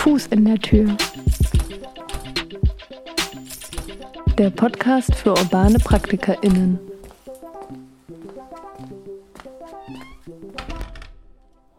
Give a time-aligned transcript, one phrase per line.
[0.00, 0.96] Fuß in der Tür.
[4.38, 6.78] Der Podcast für urbane PraktikerInnen.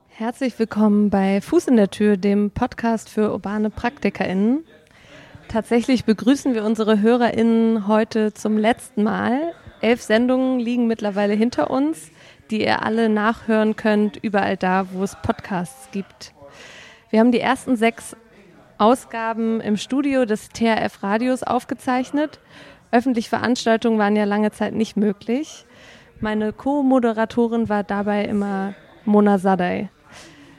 [0.07, 4.65] Herzlich willkommen bei Fuß in der Tür, dem Podcast für urbane PraktikerInnen.
[5.47, 9.53] Tatsächlich begrüßen wir unsere HörerInnen heute zum letzten Mal.
[9.81, 12.11] Elf Sendungen liegen mittlerweile hinter uns,
[12.51, 16.35] die ihr alle nachhören könnt, überall da, wo es Podcasts gibt.
[17.11, 18.15] Wir haben die ersten sechs
[18.77, 22.39] Ausgaben im Studio des THF Radios aufgezeichnet.
[22.89, 25.65] Öffentliche Veranstaltungen waren ja lange Zeit nicht möglich.
[26.21, 29.89] Meine Co-Moderatorin war dabei immer Mona Sadai.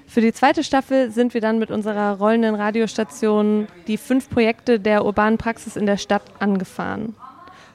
[0.06, 5.06] Für die zweite Staffel sind wir dann mit unserer rollenden Radiostation die fünf Projekte der
[5.06, 7.16] urbanen Praxis in der Stadt angefahren.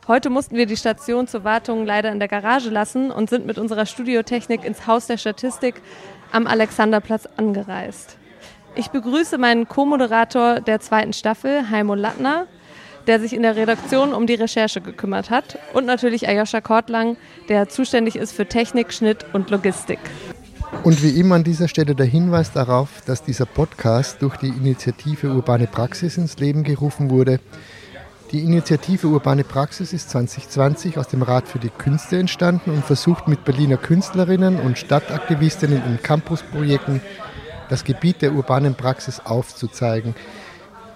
[0.07, 3.57] Heute mussten wir die Station zur Wartung leider in der Garage lassen und sind mit
[3.57, 5.81] unserer Studiotechnik ins Haus der Statistik
[6.31, 8.16] am Alexanderplatz angereist.
[8.77, 12.45] Ich begrüße meinen Co-Moderator der zweiten Staffel, Heimo Lattner,
[13.07, 17.17] der sich in der Redaktion um die Recherche gekümmert hat und natürlich Ayosha Kortlang,
[17.49, 19.97] der zuständig ist für Technik, Schnitt und Logistik.
[20.83, 25.31] Und wie immer an dieser Stelle der Hinweis darauf, dass dieser Podcast durch die Initiative
[25.31, 27.39] Urbane Praxis ins Leben gerufen wurde,
[28.31, 33.27] die Initiative Urbane Praxis ist 2020 aus dem Rat für die Künste entstanden und versucht
[33.27, 37.01] mit Berliner Künstlerinnen und Stadtaktivistinnen in Campusprojekten
[37.69, 40.15] das Gebiet der urbanen Praxis aufzuzeigen.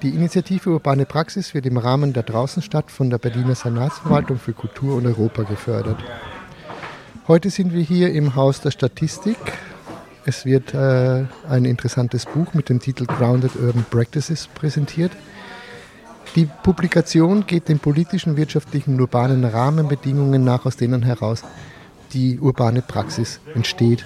[0.02, 4.96] Die Initiative Urbane Praxis wird im Rahmen der Draußenstadt von der Berliner Senatsverwaltung für Kultur
[4.96, 5.98] und Europa gefördert.
[7.28, 9.38] Heute sind wir hier im Haus der Statistik.
[10.26, 15.12] Es wird äh, ein interessantes Buch mit dem Titel Grounded Urban Practices präsentiert.
[16.36, 21.44] Die Publikation geht den politischen, wirtschaftlichen und urbanen Rahmenbedingungen nach, aus denen heraus
[22.14, 24.06] die urbane Praxis entsteht.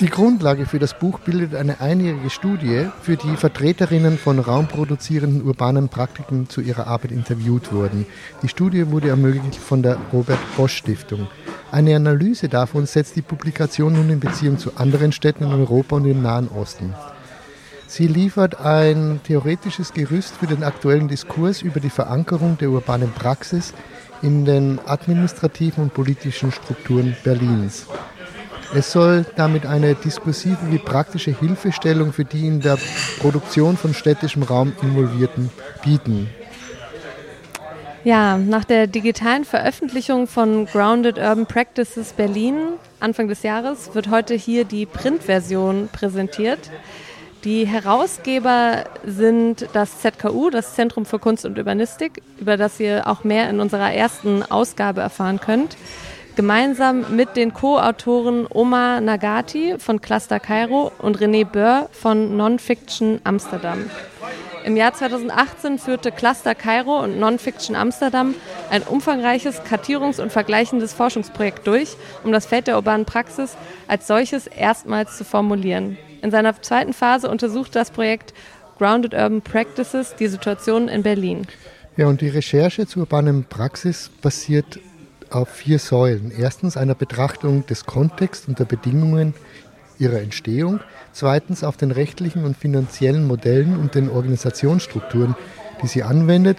[0.00, 5.88] Die Grundlage für das Buch bildet eine einjährige Studie, für die Vertreterinnen von raumproduzierenden urbanen
[5.88, 8.06] Praktiken zu ihrer Arbeit interviewt wurden.
[8.40, 11.26] Die Studie wurde ermöglicht von der Robert Bosch Stiftung.
[11.72, 16.04] Eine Analyse davon setzt die Publikation nun in Beziehung zu anderen Städten in Europa und
[16.04, 16.94] im Nahen Osten.
[17.88, 23.74] Sie liefert ein theoretisches Gerüst für den aktuellen Diskurs über die Verankerung der urbanen Praxis
[24.22, 27.86] in den administrativen und politischen Strukturen Berlins.
[28.74, 32.78] Es soll damit eine diskursive wie praktische Hilfestellung für die in der
[33.18, 35.50] Produktion von städtischem Raum Involvierten
[35.82, 36.28] bieten.
[38.04, 42.56] Ja, nach der digitalen Veröffentlichung von Grounded Urban Practices Berlin
[43.00, 46.70] Anfang des Jahres wird heute hier die Printversion präsentiert.
[47.44, 53.22] Die Herausgeber sind das ZKU, das Zentrum für Kunst und Urbanistik, über das ihr auch
[53.24, 55.76] mehr in unserer ersten Ausgabe erfahren könnt.
[56.38, 63.90] Gemeinsam mit den Co-Autoren Omar Nagati von Cluster Cairo und René Böhr von Nonfiction Amsterdam.
[64.64, 68.36] Im Jahr 2018 führte Cluster Cairo und Nonfiction Amsterdam
[68.70, 73.56] ein umfangreiches kartierungs- und vergleichendes Forschungsprojekt durch, um das Feld der urbanen Praxis
[73.88, 75.98] als solches erstmals zu formulieren.
[76.22, 78.32] In seiner zweiten Phase untersuchte das Projekt
[78.78, 81.48] Grounded Urban Practices die Situation in Berlin.
[81.96, 84.78] Ja, und die Recherche zur urbanen Praxis basiert
[85.30, 86.30] auf vier Säulen.
[86.36, 89.34] Erstens einer Betrachtung des Kontexts und der Bedingungen
[89.98, 90.80] ihrer Entstehung.
[91.12, 95.34] Zweitens auf den rechtlichen und finanziellen Modellen und den Organisationsstrukturen,
[95.82, 96.58] die sie anwendet.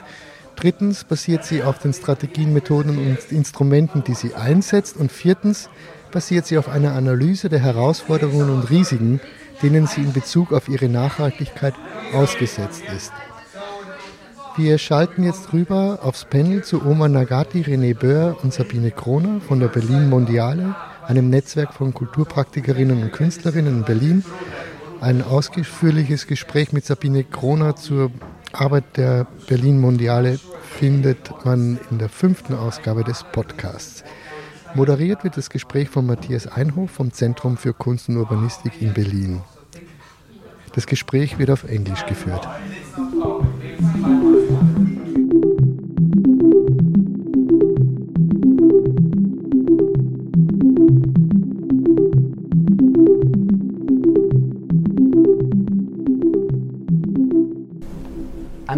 [0.55, 4.97] Drittens basiert sie auf den Strategien, Methoden und Instrumenten, die sie einsetzt.
[4.97, 5.69] Und viertens
[6.11, 9.21] basiert sie auf einer Analyse der Herausforderungen und Risiken,
[9.63, 11.73] denen sie in Bezug auf ihre Nachhaltigkeit
[12.13, 13.11] ausgesetzt ist.
[14.55, 19.59] Wir schalten jetzt rüber aufs Panel zu Oma Nagati, René Böhr und Sabine Kroner von
[19.59, 24.25] der Berlin Mondiale, einem Netzwerk von Kulturpraktikerinnen und Künstlerinnen in Berlin.
[25.01, 28.11] Ein ausführliches Gespräch mit Sabine Kroner zur
[28.51, 34.03] Arbeit der Berlin Mondiale findet man in der fünften Ausgabe des Podcasts.
[34.75, 39.41] Moderiert wird das Gespräch von Matthias Einhof vom Zentrum für Kunst und Urbanistik in Berlin.
[40.73, 42.47] Das Gespräch wird auf Englisch geführt.
[43.81, 43.85] I'm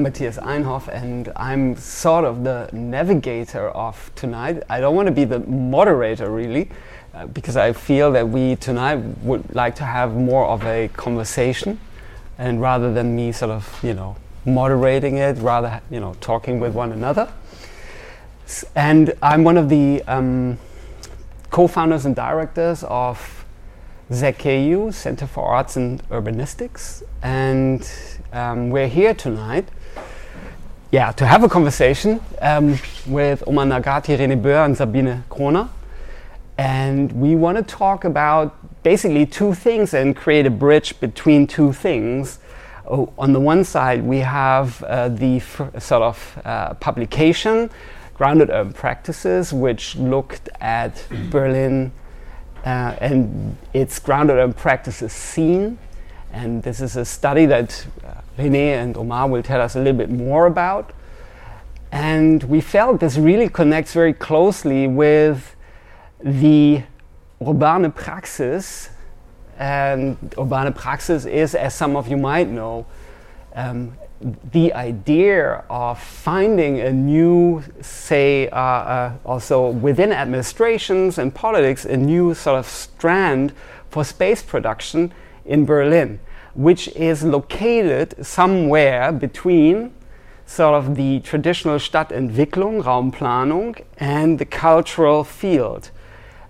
[0.04, 4.62] Matthias Einhoff, and I'm sort of the navigator of tonight.
[4.70, 6.70] I don't want to be the moderator, really,
[7.16, 11.80] uh, because I feel that we tonight would like to have more of a conversation,
[12.38, 14.16] and rather than me sort of, you know,
[14.46, 17.32] moderating it, rather, you know, talking with one another.
[18.76, 20.58] And I'm one of the um,
[21.50, 23.46] co founders and directors of
[24.12, 27.90] ZKU, Center for Arts and Urbanistics, and
[28.34, 29.70] um, we're here tonight,
[30.92, 32.78] yeah, to have a conversation um,
[33.08, 35.70] with Omar Nagati, Boer, and Sabine Kroner.
[36.58, 41.72] And we want to talk about basically two things and create a bridge between two
[41.72, 42.40] things.
[42.94, 47.70] Oh, on the one side, we have uh, the sort of uh, publication,
[48.16, 51.94] Grounded Urban Practices, which looked at Berlin
[52.66, 55.78] uh, and its grounded urban practices scene.
[56.34, 59.98] And this is a study that uh, René and Omar will tell us a little
[59.98, 60.92] bit more about.
[61.94, 65.56] And we felt this really connects very closely with
[66.20, 66.84] the
[67.42, 68.90] urbane praxis.
[69.62, 72.88] And urbane praxis is, as some of you might know,
[73.54, 73.96] um,
[74.52, 81.96] the idea of finding a new, say, uh, uh, also within administrations and politics, a
[81.96, 83.54] new sort of strand
[83.88, 85.14] for space production
[85.46, 86.20] in Berlin,
[86.56, 89.94] which is located somewhere between
[90.48, 95.92] sort of the traditional Stadtentwicklung, Raumplanung, and the cultural field.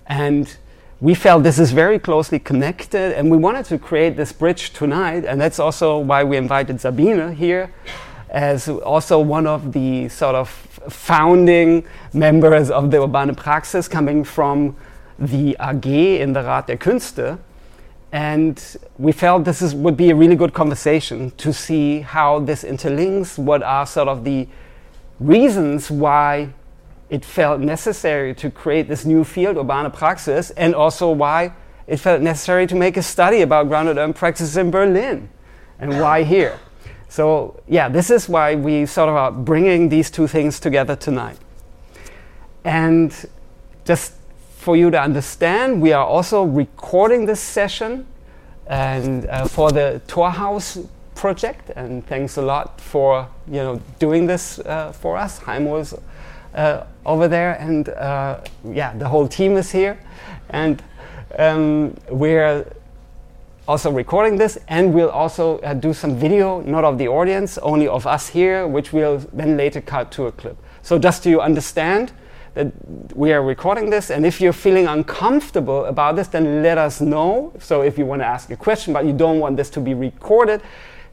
[0.08, 0.56] And
[1.02, 5.26] we felt this is very closely connected and we wanted to create this bridge tonight
[5.26, 7.74] and that's also why we invited Sabine here
[8.30, 10.48] as also one of the sort of
[10.90, 11.84] founding
[12.14, 14.76] members of the Urbane Praxis coming from
[15.20, 17.38] the AG in the Rat der Künste.
[18.12, 18.62] And
[18.98, 23.38] we felt this is, would be a really good conversation to see how this interlinks,
[23.38, 24.48] what are sort of the
[25.20, 26.50] reasons why
[27.12, 31.52] it felt necessary to create this new field, urbane praxis, and also why
[31.86, 35.30] it felt necessary to make a study about grounded urban praxis in Berlin
[35.78, 36.58] and why here.
[37.10, 41.38] So, yeah, this is why we sort of are bringing these two things together tonight.
[42.64, 43.14] And
[43.84, 44.14] just
[44.56, 48.08] for you to understand, we are also recording this session
[48.68, 51.72] and uh, for the Torhaus project.
[51.76, 55.40] And thanks a lot for you know doing this uh, for us.
[55.42, 55.94] Heimo is
[56.54, 60.00] uh, over there, and uh, yeah, the whole team is here,
[60.50, 60.84] and
[61.38, 62.66] um, we're
[63.68, 67.88] also recording this, and we'll also uh, do some video, not of the audience, only
[67.88, 70.58] of us here, which we'll then later cut to a clip.
[70.82, 72.12] So just to understand
[72.54, 72.72] that
[73.16, 77.54] we are recording this, and if you're feeling uncomfortable about this, then let us know.
[77.60, 79.94] So if you want to ask a question, but you don't want this to be
[79.94, 80.62] recorded,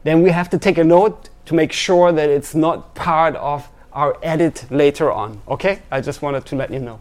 [0.03, 3.69] then we have to take a note to make sure that it's not part of
[3.93, 5.41] our edit later on.
[5.47, 5.81] Okay?
[5.91, 6.99] I just wanted to let you know.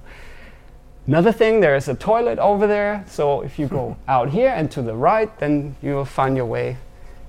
[1.06, 3.05] Another thing, there is a toilet over there.
[3.08, 6.46] So if you go out here and to the right, then you will find your
[6.46, 6.76] way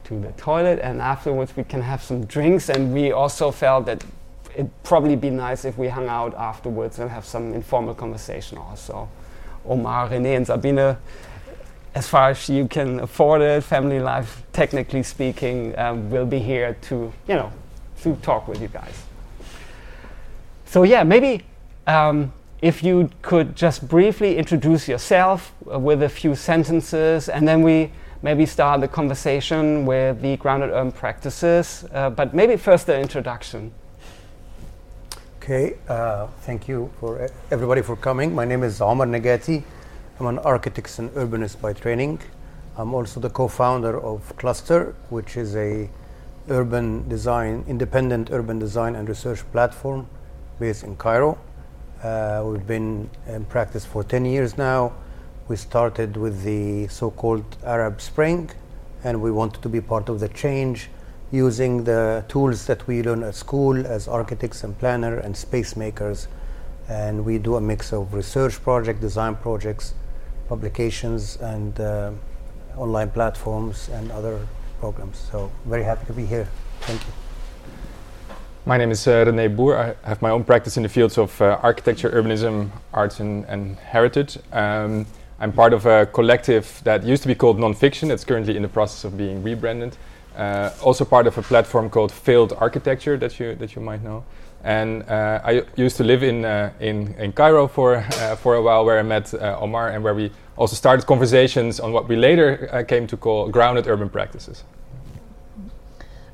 [0.06, 0.79] to the toilet.
[0.81, 2.69] And afterwards, we can have some drinks.
[2.69, 4.03] And we also felt that
[4.53, 9.07] it'd probably be nice if we hung out afterwards and have some informal conversation also.
[9.65, 10.97] Omar, René, and Sabine,
[11.95, 16.75] as far as you can afford it, family life, technically speaking, um, will be here
[16.81, 17.51] to, you know,
[18.01, 19.03] to talk with you guys.
[20.69, 21.42] So yeah, maybe
[21.88, 22.31] um,
[22.62, 27.92] if you could just briefly introduce yourself uh, with a few sentences, and then we
[28.21, 31.86] maybe start the conversation with the grounded urban practices.
[31.92, 33.71] Uh, but maybe first the introduction.
[35.42, 38.35] Okay, uh, thank you for everybody for coming.
[38.35, 39.64] My name is Omar Nagati.
[40.19, 42.19] I'm an architect and urbanist by training.
[42.78, 45.90] I'm also the co-founder of Cluster, which is a
[46.47, 50.07] urban design, independent urban design and research platform
[50.59, 51.37] based in Cairo.
[52.04, 54.94] Uh, we've been in practice for 10 years now.
[55.47, 58.49] We started with the so called Arab Spring,
[59.04, 60.89] and we wanted to be part of the change
[61.31, 66.28] using the tools that we learn at school as architects and planner and space makers.
[66.87, 69.94] And we do a mix of research project, design projects,
[70.47, 72.11] publications, and uh,
[72.78, 74.39] online platforms and other
[74.80, 75.19] programs.
[75.31, 76.47] So very happy to be here.
[76.81, 77.29] Thank you.
[78.69, 79.95] My name is uh, René Boer.
[80.04, 83.76] I have my own practice in the fields of uh, architecture, urbanism, arts, and, and
[83.78, 84.38] heritage.
[84.52, 85.07] Um,
[85.40, 88.11] I'm part of a collective that used to be called Nonfiction.
[88.11, 89.97] It's currently in the process of being rebranded.
[90.38, 94.23] Uh, also part of a platform called Failed Architecture that you that you might know.
[94.64, 98.61] And uh, I used to live in uh, in, in Cairo for uh, for a
[98.61, 102.85] while, where I met Omar, and where we also started conversations on what we later
[102.88, 104.64] came to call grounded urban practices.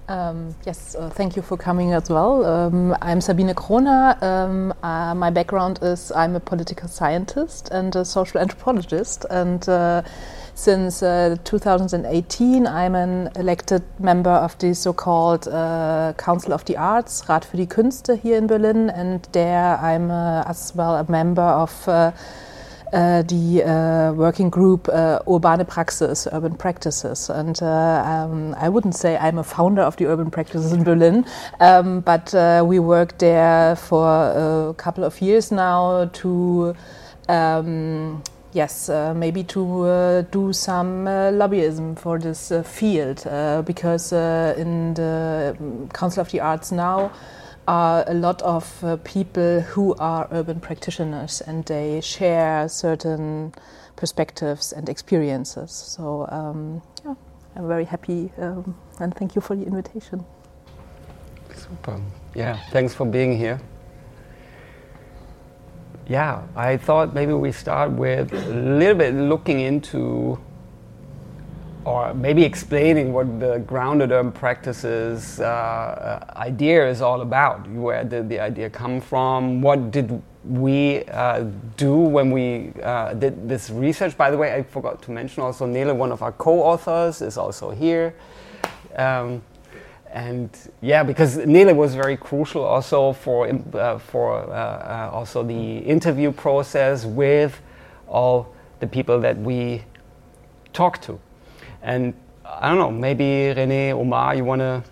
[0.07, 2.45] Um, yes, uh, thank you for coming as well.
[2.45, 4.15] Um, I'm Sabine Kroner.
[4.21, 10.03] Um, uh, my background is I'm a political scientist and a social anthropologist, and uh,
[10.53, 17.27] since uh, 2018 I'm an elected member of the so-called uh, Council of the Arts,
[17.27, 21.41] Rat für die Künste here in Berlin, and there I'm uh, as well a member
[21.41, 22.13] of
[22.95, 27.29] uh, the uh, working group uh, Urbane Praxis, Urban Practices.
[27.29, 31.25] And uh, um, I wouldn't say I'm a founder of the Urban Practices in Berlin,
[31.59, 36.75] um, but uh, we worked there for a couple of years now to.
[37.27, 38.23] Um,
[38.53, 43.21] yes, uh, maybe to uh, do some uh, lobbyism for this field,
[43.65, 45.57] because in the
[45.93, 47.11] Council of the Arts now,
[47.67, 53.53] are a lot of uh, people who are urban practitioners and they share certain
[53.95, 55.71] perspectives and experiences.
[55.71, 57.15] So, um, yeah,
[57.55, 60.25] I'm very happy um, and thank you for the invitation.
[61.55, 61.99] Super.
[62.35, 63.59] Yeah, thanks for being here.
[66.07, 70.37] Yeah, I thought maybe we start with a little bit looking into
[71.85, 77.69] or maybe explaining what the grounded urban practices uh, uh, idea is all about.
[77.69, 79.61] Where did the idea come from?
[79.61, 81.45] What did we uh,
[81.77, 84.17] do when we uh, did this research?
[84.17, 87.69] By the way, I forgot to mention also Nele, one of our co-authors, is also
[87.69, 88.15] here.
[88.95, 89.43] Um,
[90.11, 90.49] and
[90.81, 97.05] yeah, because Nele was very crucial also for uh, for uh, also the interview process
[97.05, 97.61] with
[98.07, 99.83] all the people that we
[100.73, 101.19] talked to.
[101.85, 104.83] And I don't know, maybe Rene, Omar, you want to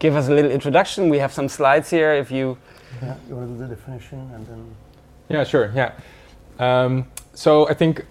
[0.00, 1.08] give us a little introduction?
[1.08, 2.12] We have some slides here.
[2.14, 2.58] If you.
[3.00, 4.76] Yeah, you want to do the definition and then.
[5.28, 5.72] Yeah, sure.
[5.74, 5.92] Yeah.
[6.58, 8.04] Um, so I think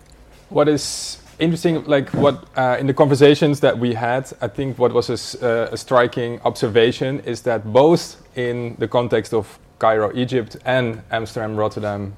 [0.49, 4.93] what is interesting, like what uh, in the conversations that we had, I think what
[4.93, 10.55] was a, uh, a, striking observation is that both in the context of Cairo, Egypt,
[10.63, 12.15] and Amsterdam, Rotterdam,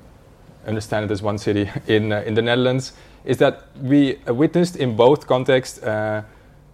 [0.67, 2.93] understand it as one city in uh, in the Netherlands,
[3.25, 6.23] is that we witnessed in both contexts uh,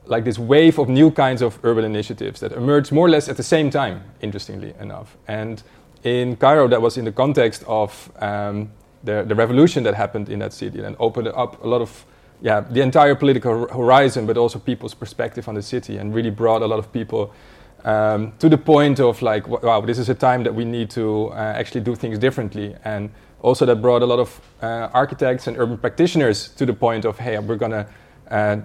[0.06, 3.38] like this wave of new kinds of urban initiatives that emerged more or less at
[3.38, 5.18] the same time, interestingly enough.
[5.28, 5.64] And
[6.04, 8.70] in Cairo, that was in the context of um,
[9.04, 12.06] the, the revolution that happened in that city and opened up a lot of,
[12.42, 16.62] yeah, the entire political horizon, but also people's perspective on the city and really brought
[16.62, 17.34] a lot of people
[17.86, 21.28] um, to the point of like, wow, this is a time that we need to
[21.28, 22.76] uh, actually do things differently.
[22.84, 23.10] And
[23.44, 27.20] also that brought a lot of uh, architects and urban practitioners to the point of,
[27.20, 27.86] hey, we're going to
[28.32, 28.58] uh,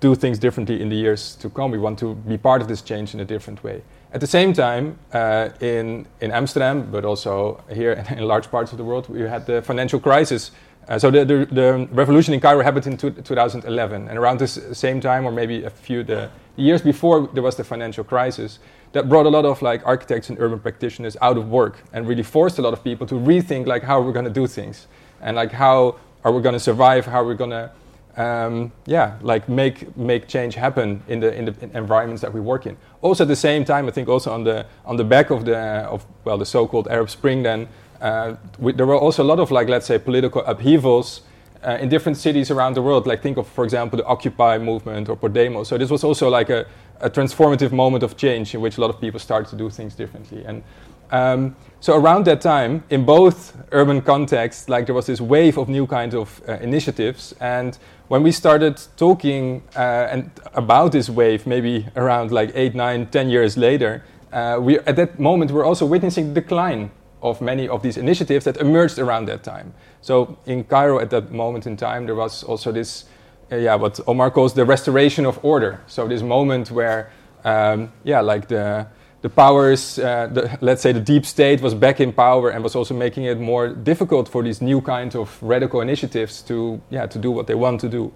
[0.00, 1.70] do things differently in the years to come.
[1.70, 3.82] We want to be part of this change in a different way.
[4.12, 8.78] At the same time, uh, in, in Amsterdam, but also here in large parts of
[8.78, 10.50] the world, we had the financial crisis.
[10.88, 14.58] Uh, so the, the, the, revolution in Cairo happened in two, 2011, and around this
[14.72, 18.58] same time, or maybe a few the years before, there was the financial crisis
[18.92, 22.22] that brought a lot of like architects and urban practitioners out of work and really
[22.22, 24.86] forced a lot of people to rethink like how we're going to do things
[25.20, 27.70] and like how are we going to survive how are we going to
[28.16, 32.66] um, yeah like make make change happen in the in the environments that we work
[32.66, 32.76] in.
[33.00, 35.56] Also at the same time i think also on the on the back of the
[35.56, 37.68] of well the so-called arab spring then
[38.02, 41.22] uh, we, there were also a lot of like let's say political upheavals
[41.64, 45.08] uh, in different cities around the world like think of for example the occupy movement
[45.08, 46.66] or podemos so this was also like a
[47.02, 49.94] a transformative moment of change in which a lot of people started to do things
[49.94, 50.44] differently.
[50.44, 50.62] And
[51.10, 55.68] um, so around that time, in both urban contexts, like there was this wave of
[55.68, 57.34] new kinds of uh, initiatives.
[57.40, 57.76] And
[58.08, 63.28] when we started talking uh, and about this wave, maybe around like eight, nine, ten
[63.28, 66.90] years later, uh, we at that moment we're also witnessing the decline
[67.22, 69.72] of many of these initiatives that emerged around that time.
[70.00, 73.04] So in Cairo at that moment in time, there was also this
[73.52, 75.80] uh, yeah, what Omar calls the restoration of order.
[75.86, 77.10] So this moment where,
[77.44, 78.86] um, yeah, like the
[79.20, 82.74] the powers, uh, the, let's say the deep state was back in power and was
[82.74, 87.20] also making it more difficult for these new kinds of radical initiatives to, yeah, to
[87.20, 88.12] do what they want to do.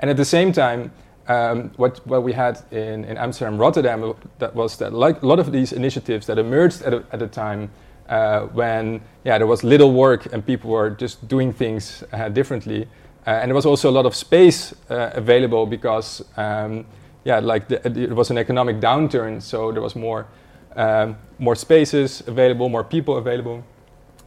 [0.00, 0.90] And at the same time,
[1.28, 5.38] um, what, what we had in, in Amsterdam, Rotterdam, that was that like a lot
[5.38, 7.70] of these initiatives that emerged at a, at a time
[8.08, 12.88] uh, when yeah, there was little work and people were just doing things uh, differently.
[13.26, 16.86] Uh, and there was also a lot of space uh, available because, um,
[17.24, 20.26] yeah, like the, it was an economic downturn, so there was more,
[20.76, 23.62] um, more spaces available, more people available.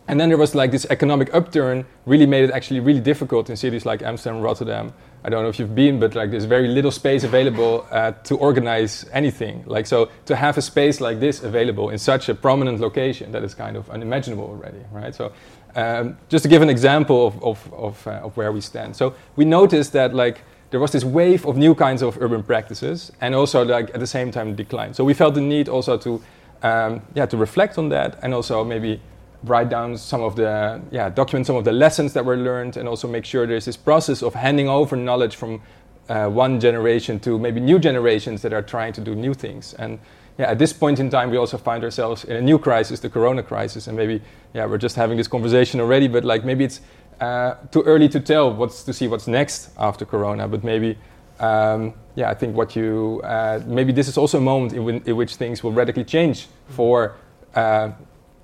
[0.07, 3.55] And then there was like this economic upturn really made it actually really difficult in
[3.55, 4.93] cities like Amsterdam, Rotterdam.
[5.23, 8.37] I don't know if you've been, but like there's very little space available uh, to
[8.37, 9.63] organize anything.
[9.67, 13.43] Like so, to have a space like this available in such a prominent location that
[13.43, 15.13] is kind of unimaginable already, right?
[15.13, 15.31] So
[15.75, 18.95] um, just to give an example of, of, of, uh, of, where we stand.
[18.95, 23.11] So we noticed that like there was this wave of new kinds of urban practices
[23.21, 24.93] and also like at the same time decline.
[24.93, 26.21] So we felt the need also to,
[26.63, 28.99] um, yeah, to reflect on that and also maybe
[29.43, 32.87] write down some of the, yeah, document some of the lessons that were learned and
[32.87, 35.61] also make sure there's this process of handing over knowledge from
[36.09, 39.73] uh, one generation to maybe new generations that are trying to do new things.
[39.75, 39.99] And
[40.37, 43.09] yeah, at this point in time, we also find ourselves in a new crisis, the
[43.09, 44.21] corona crisis, and maybe
[44.53, 46.81] yeah, we're just having this conversation already, but like maybe it's
[47.21, 50.47] uh, too early to tell what's to see what's next after Corona.
[50.47, 50.97] But maybe,
[51.39, 55.15] um, yeah, I think what you uh, maybe this is also a moment in, in,
[55.15, 57.15] which things will radically change for
[57.53, 57.91] uh,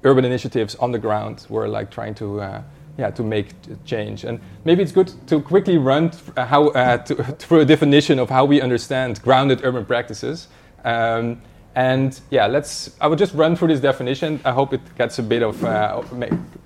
[0.04, 1.46] urban initiatives on the ground.
[1.50, 2.42] We're like trying to.
[2.42, 2.62] Uh,
[3.00, 3.50] yeah, to make
[3.86, 8.28] change, and maybe it's good to quickly run uh, how to, through a definition of
[8.28, 10.48] how we understand grounded urban practices.
[10.84, 11.40] Um,
[11.76, 12.90] and yeah, let's.
[13.00, 14.40] I will just run through this definition.
[14.44, 16.02] I hope it gets a bit of uh,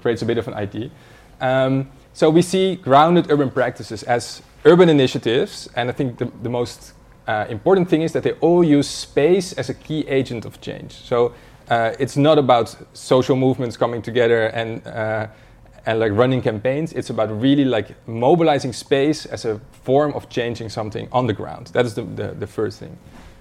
[0.01, 0.89] creates a bit of an idea.
[1.41, 6.49] Um, so we see grounded urban practices as urban initiatives, and I think the, the
[6.49, 6.93] most
[7.27, 10.93] uh, important thing is that they all use space as a key agent of change.
[10.93, 11.33] So
[11.71, 15.27] uh, it's not about social movements coming together and uh,
[15.85, 16.91] and like running campaigns.
[16.93, 21.67] It's about really like mobilizing space as a form of changing something on the ground.
[21.67, 22.97] That is the, the, the first thing.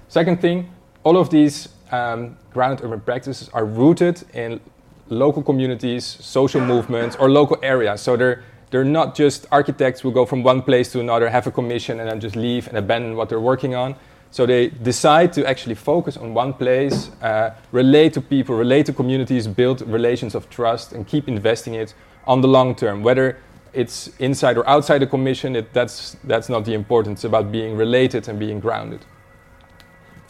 [0.09, 0.71] Second thing,
[1.03, 4.61] all of these um, grounded urban practices are rooted in
[5.09, 8.01] local communities, social movements, or local areas.
[8.01, 11.51] So they're they're not just architects who go from one place to another, have a
[11.51, 13.97] commission, and then just leave and abandon what they're working on.
[14.31, 18.93] So they decide to actually focus on one place, uh, relate to people, relate to
[18.93, 21.95] communities, build relations of trust, and keep investing it
[22.27, 23.03] on the long term.
[23.03, 23.39] Whether
[23.73, 27.21] it's inside or outside the commission, it, that's, that's not the importance.
[27.21, 29.05] It's about being related and being grounded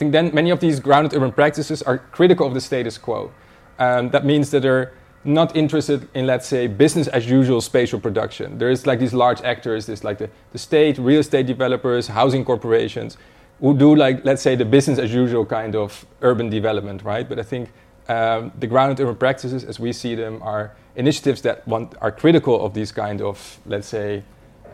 [0.00, 3.30] I think then many of these grounded urban practices are critical of the status quo.
[3.78, 8.56] Um, that means that they're not interested in, let's say, business as usual spatial production.
[8.56, 12.46] There is like these large actors, there's like the, the state, real estate developers, housing
[12.46, 13.18] corporations,
[13.60, 17.28] who do like, let's say, the business as usual kind of urban development, right?
[17.28, 17.70] But I think
[18.08, 22.64] um, the grounded urban practices, as we see them, are initiatives that want, are critical
[22.64, 24.22] of these kind of, let's say,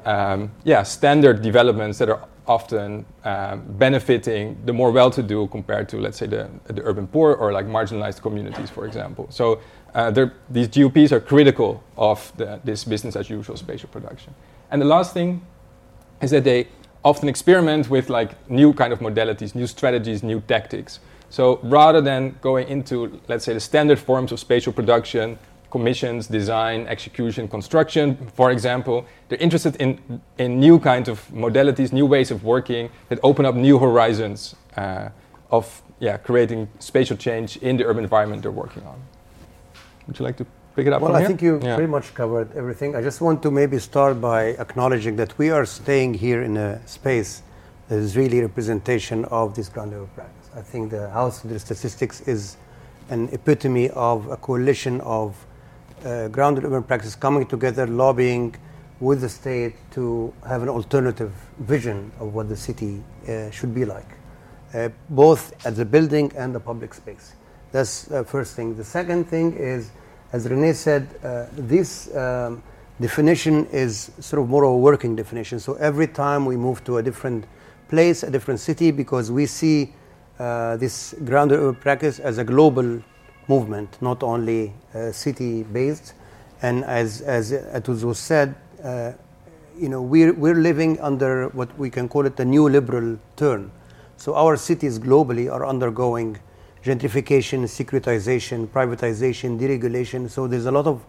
[0.05, 6.17] um, yeah, standard developments that are often um, benefiting the more well-to-do compared to, let's
[6.17, 9.27] say, the, the urban poor or like marginalized communities, for example.
[9.31, 9.61] So
[9.95, 14.33] uh, these GUPs are critical of the, this business-as-usual spatial production.
[14.71, 15.45] And the last thing
[16.23, 16.69] is that they
[17.07, 20.99] often experiment with like new kind of modalities, new strategies, new tactics.
[21.31, 25.39] So rather than going into, let's say, the standard forms of spatial production,
[25.71, 29.07] commissions, design, execution, construction, for example.
[29.29, 33.55] They're interested in, in new kinds of modalities, new ways of working that open up
[33.55, 35.11] new horizons uh,
[35.51, 39.01] of yeah, creating spatial change in the urban environment they're working on.
[40.07, 41.01] Would you like to pick it up?
[41.01, 41.29] Well, I here?
[41.29, 41.75] think you yeah.
[41.75, 42.95] pretty much covered everything.
[42.95, 46.87] I just want to maybe start by acknowledging that we are staying here in a
[46.87, 47.43] space
[47.89, 50.51] that is really a representation of this ground level practice.
[50.55, 52.57] I think the House of the Statistics is
[53.09, 55.35] an epitome of a coalition of
[56.05, 58.55] uh, grounded urban practice coming together, lobbying
[59.01, 63.85] with the state to have an alternative vision of what the city uh, should be
[63.85, 64.11] like,
[64.75, 67.35] uh, both at the building and the public space.
[67.73, 68.77] That's the first thing.
[68.77, 69.91] The second thing is,
[70.33, 72.63] as Rene said, uh, this um,
[73.01, 75.61] definition is sort of more of a working definition.
[75.61, 77.45] So every time we move to a different
[77.89, 79.93] place, a different city, because we see
[80.39, 83.03] uh, this grounded urban practice as a global
[83.49, 86.15] movement, not only uh, city-based.
[86.63, 89.13] And as as it said, uh,
[89.79, 93.71] you know, we're we're living under what we can call it the neoliberal turn.
[94.17, 96.39] So our cities globally are undergoing
[96.87, 100.31] gentrification, securitization, privatization, deregulation.
[100.31, 101.05] So there's a lot of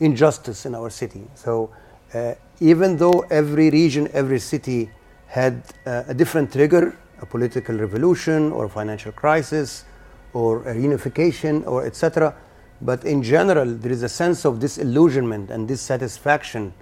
[0.00, 1.22] injustice in our city.
[1.34, 1.70] So
[2.14, 4.90] uh, even though every region, every city
[5.26, 9.84] had uh, a different trigger, a political revolution or a financial crisis,
[10.32, 12.34] or a unification or etc.
[12.80, 16.72] But in general, there is a sense of disillusionment and dissatisfaction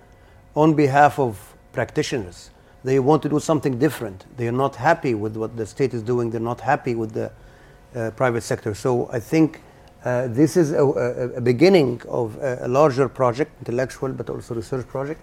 [0.55, 2.51] on behalf of practitioners.
[2.85, 4.25] They want to do something different.
[4.37, 6.31] They are not happy with what the state is doing.
[6.31, 7.33] They're not happy with the
[8.17, 8.75] private sector.
[8.75, 9.61] So I think
[10.05, 10.85] uh, this is a,
[11.37, 15.21] a, beginning of a, larger project, intellectual but also research project.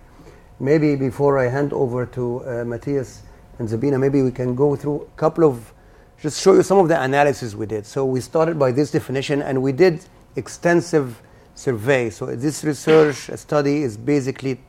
[0.59, 3.23] Maybe before I hand over to uh, Matthias
[3.59, 5.73] and Zabina, maybe we can go through a couple of
[6.21, 7.85] just show you some of the analysis we did.
[7.85, 11.21] So we started by this definition and we did extensive
[11.55, 12.09] survey.
[12.09, 14.59] So this research study is basically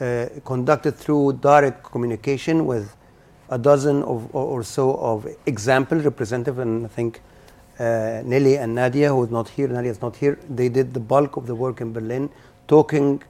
[0.00, 2.94] uh, conducted through direct communication with
[3.50, 7.22] a dozen of, or so of example representative and I think
[7.78, 11.00] uh, Nelly and Nadia, who is not here, Nadia is not here, they did the
[11.00, 12.30] bulk of the work in Berlin,
[12.66, 13.22] talking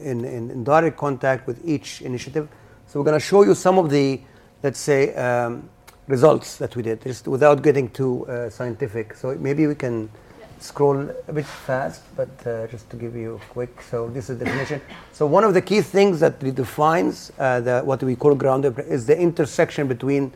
[0.00, 2.48] in, in, in direct contact with each initiative.
[2.88, 4.20] So we're going to show you some of the,
[4.62, 5.68] let's say, um,
[6.08, 9.14] results that we did, just without getting too uh, scientific.
[9.14, 10.10] So maybe we can
[10.58, 13.80] scroll a bit fast, but uh, just to give you a quick.
[13.82, 14.80] So this is the definition.
[15.12, 19.06] So one of the key things that defines uh, the, what we call grounded is
[19.06, 20.32] the intersection between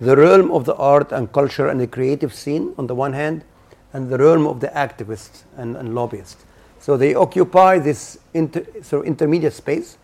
[0.00, 3.44] the realm of the art and culture and the creative scene on the one hand,
[3.92, 6.44] and the realm of the activists and, and lobbyists.
[6.78, 9.98] So they occupy this inter, of intermediate space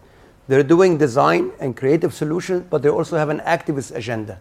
[0.48, 4.38] they're doing design and creative solutions, but they also have an activist agenda.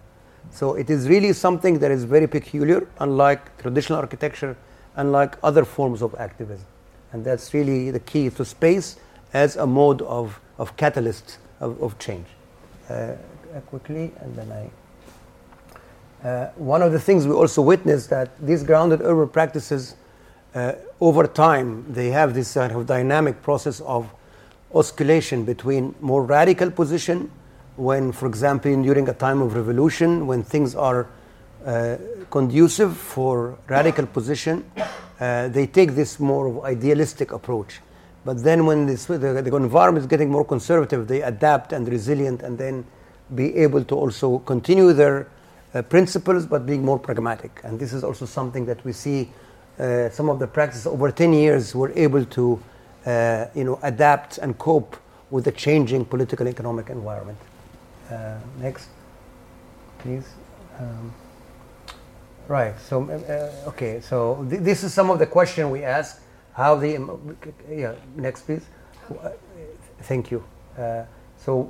[0.52, 4.56] So it is really something that is very peculiar, unlike traditional architecture,
[4.96, 6.68] unlike other forms of activism.
[7.12, 8.98] And that's really the key to space
[9.34, 12.28] as a mode of, of catalyst of, of change.
[12.90, 13.14] Uh,
[13.68, 14.70] quickly, and then I.
[16.26, 19.94] Uh, one of the things we also witnessed that these grounded urban practices,
[20.56, 24.12] uh, over time, they have this kind of dynamic process of
[24.74, 27.30] oscillation between more radical position
[27.76, 31.08] when, for example, during a time of revolution, when things are
[31.64, 31.98] uh,
[32.32, 34.66] conducive for radical position,
[35.20, 37.82] uh, they take this more of idealistic approach.
[38.24, 42.42] But then when this, the, the environment is getting more conservative, they adapt and resilient
[42.42, 42.84] and then
[43.36, 45.28] be able to also continue their
[45.76, 47.60] uh, principles but being more pragmatic.
[47.64, 49.30] And this is also something that we see
[49.78, 52.62] uh, some of the practices over 10 years were able to
[53.06, 54.96] uh, you know, adapt and cope
[55.30, 57.38] with the changing political economic environment.
[58.10, 58.88] Uh, next,
[60.00, 60.26] please.
[60.80, 61.14] Um,
[62.48, 62.80] right.
[62.80, 64.00] So, uh, okay.
[64.00, 66.22] So th- this is some of the question we ask.
[66.54, 67.20] How the
[67.70, 67.96] yeah.
[68.16, 68.66] Next, please.
[69.10, 69.32] Uh,
[70.04, 70.42] thank you.
[71.38, 71.70] So,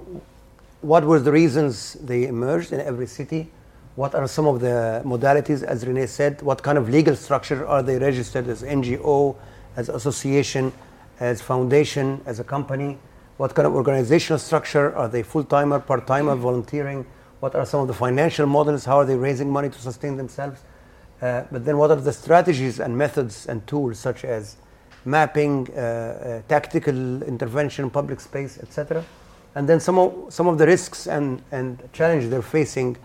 [0.81, 3.49] what were the reasons they emerged in every city?
[3.95, 6.41] What are some of the modalities, as René said?
[6.41, 9.37] What kind of legal structure are they registered as NGO,
[9.77, 10.73] as association,
[11.21, 12.97] as foundation, as a company?
[13.37, 14.93] What kind of organizational structure?
[14.97, 17.05] Are they full timer, part timer, volunteering?
[17.39, 18.83] What are some of the financial models?
[18.83, 20.59] How are they raising money to sustain themselves?
[21.21, 24.57] Uh, but then, what are the strategies and methods and tools, such as
[25.05, 29.05] mapping, uh, uh, tactical intervention, public space, etc.?
[29.55, 32.97] And then some of, some of the risks and, and challenges they're facing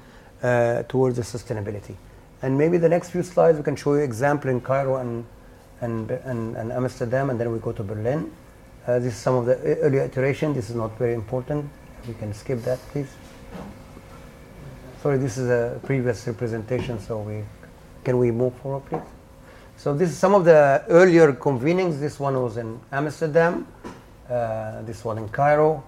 [0.42, 1.96] uh, towards the sustainability.
[2.42, 5.24] And maybe the next few slides we can show you example in Cairo and,
[5.80, 8.32] and, and, and Amsterdam, and then we go to Berlin.
[8.86, 10.54] Uh, this is some of the earlier iteration.
[10.54, 11.68] This is not very important.
[12.08, 13.12] We can skip that, please.
[15.02, 17.44] Sorry, this is a previous representation, so we
[18.04, 19.02] can we move forward, please.
[19.76, 22.00] So this is some of the earlier convenings.
[22.00, 23.66] This one was in Amsterdam.
[24.28, 25.82] Uh, this one in Cairo.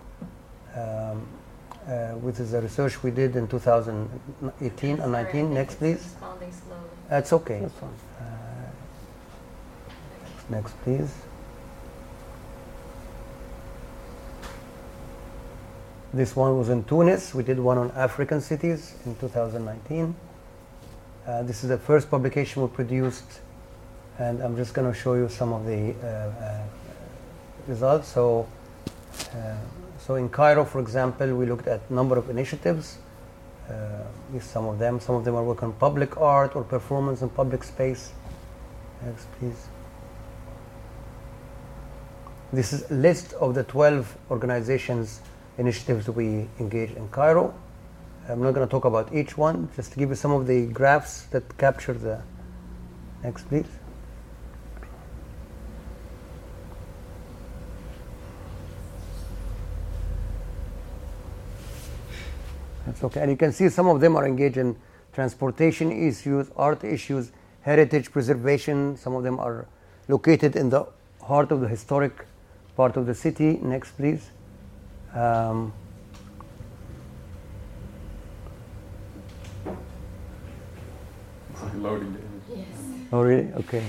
[0.75, 1.27] Um,
[1.87, 5.55] uh, which is a research we did in 2018 and 19.
[5.55, 6.15] Next, please.
[7.09, 7.61] That's okay.
[7.61, 7.91] That's fine.
[8.21, 8.71] Uh,
[10.51, 11.13] next, please.
[16.15, 17.35] This one was in Tunis.
[17.35, 20.15] We did one on African cities in 2019.
[21.27, 23.41] Uh, this is the first publication we produced,
[24.19, 26.63] and I'm just going to show you some of the uh, uh,
[27.67, 28.09] results.
[28.09, 28.47] So,
[29.35, 29.55] uh,
[30.05, 32.99] so in Cairo, for example, we looked at a number of initiatives.
[33.69, 37.29] Uh, some of them, some of them are working on public art or performance in
[37.29, 38.13] public space.
[39.05, 39.69] Next, please.
[42.53, 45.21] This is a list of the 12 organizations
[45.59, 47.55] initiatives we engaged in Cairo.
[48.29, 50.67] I'm not going to talk about each one, just to give you some of the
[50.67, 52.23] graphs that capture the.
[53.23, 53.67] Next, please.
[62.87, 63.21] That's okay.
[63.21, 64.77] And you can see some of them are engaged in
[65.13, 68.97] transportation issues, art issues, heritage preservation.
[68.97, 69.67] Some of them are
[70.09, 70.87] located in the
[71.23, 72.27] heart of the historic
[72.77, 73.59] part of the city.
[73.63, 74.31] Next, please.
[75.15, 75.73] Um,
[81.77, 82.67] Loading the image.
[82.69, 83.09] Yes.
[83.13, 83.53] Oh, really?
[83.55, 83.83] Okay.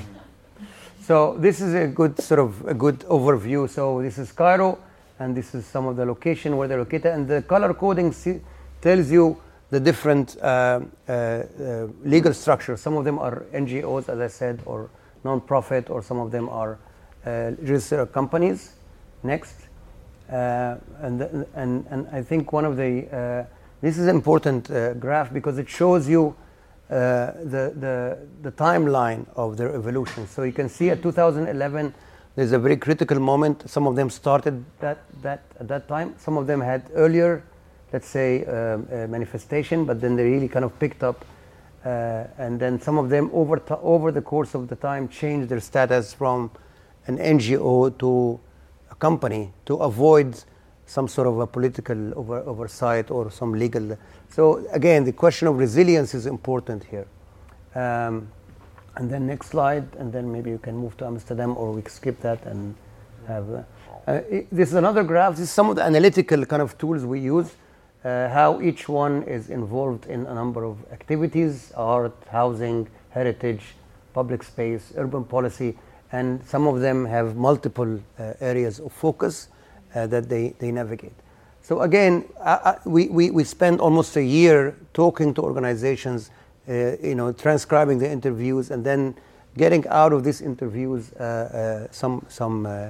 [1.02, 3.70] So this is a good sort of a good overview.
[3.70, 4.80] So this is Cairo,
[5.20, 8.40] and this is some of the location where they're located, and the color coding see,
[8.84, 12.80] tells you the different uh, uh, uh, legal structures.
[12.80, 14.90] Some of them are NGOs, as I said, or
[15.24, 16.78] non-profit, or some of them are
[17.26, 18.74] uh, registered companies.
[19.24, 19.56] Next,
[20.30, 23.48] uh, and, and and I think one of the
[23.82, 24.70] this is an important
[25.00, 26.36] graph because it shows you
[26.90, 30.28] the the the timeline of their evolution.
[30.28, 31.94] So you can see at 2011
[32.36, 33.70] there's a very critical moment.
[33.70, 36.16] Some of them started that that at that time.
[36.18, 37.44] Some of them had earlier
[37.94, 41.24] let's say, um, manifestation, but then they really kind of picked up.
[41.86, 45.48] Uh, and then some of them, over, t- over the course of the time, changed
[45.48, 46.50] their status from
[47.06, 48.40] an NGO to
[48.90, 50.44] a company to avoid
[50.86, 53.98] some sort of a political over, oversight or some legal.
[54.30, 57.08] So, again, the question of resilience is important here.
[57.76, 58.30] Um,
[58.96, 62.20] and then next slide, and then maybe you can move to Amsterdam, or we skip
[62.22, 62.76] that and
[63.28, 63.50] have.
[63.50, 63.64] Uh,
[64.08, 65.34] uh, this is another graph.
[65.34, 67.56] This is some of the analytical kind of tools we use
[68.04, 73.76] how each one is involved in a number of activities art, housing, heritage,
[74.14, 75.78] public space, urban policy,
[76.12, 79.50] and some of them have multiple uh, areas of focus
[79.96, 81.14] uh, that they, they navigate.
[81.62, 86.30] So again, I, I, we, we, we spent almost a year talking to organizations,
[86.68, 89.16] uh, you know, transcribing the interviews and then
[89.58, 92.90] getting out of these interviews uh, uh, some, some uh,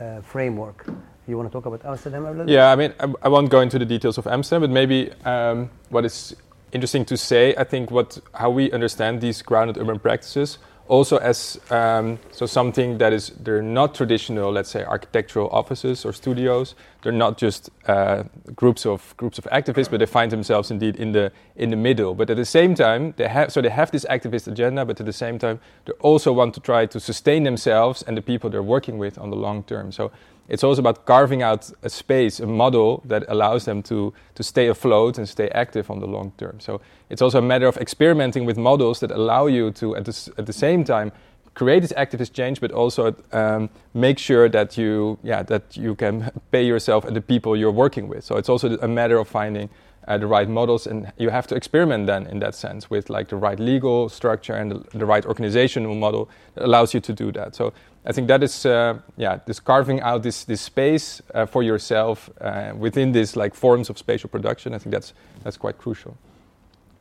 [0.00, 0.86] uh, framework.
[1.28, 3.60] You want to talk about Amsterdam a little Yeah, I mean, I, I, won't go
[3.60, 6.34] into the details of Amsterdam, but maybe um, what is
[6.72, 11.60] interesting to say, I think, what how we understand these grounded urban practices also as
[11.70, 16.74] um, so something that is they're not traditional let's say architectural offices or studios.
[17.02, 18.24] They're not just uh,
[18.56, 22.14] groups of groups of activists but they find themselves indeed in the in the middle.
[22.14, 25.06] But at the same time they have so they have this activist agenda but at
[25.06, 28.62] the same time they also want to try to sustain themselves and the people they're
[28.62, 29.92] working with on the long term.
[29.92, 30.10] So
[30.48, 34.68] it's also about carving out a space, a model that allows them to, to stay
[34.68, 36.58] afloat and stay active on the long term.
[36.60, 36.80] So
[37.10, 40.46] it's also a matter of experimenting with models that allow you to, at the, at
[40.46, 41.12] the same time,
[41.54, 46.30] create this activist change, but also um, make sure that you, yeah, that you can
[46.50, 48.24] pay yourself and the people you're working with.
[48.24, 49.68] So it's also a matter of finding
[50.16, 53.36] the right models, and you have to experiment then in that sense with like the
[53.36, 57.54] right legal structure and the, the right organizational model that allows you to do that.
[57.54, 57.74] So
[58.06, 62.30] I think that is, uh, yeah, this carving out this this space uh, for yourself
[62.40, 64.72] uh, within this like forms of spatial production.
[64.72, 65.12] I think that's
[65.44, 66.16] that's quite crucial.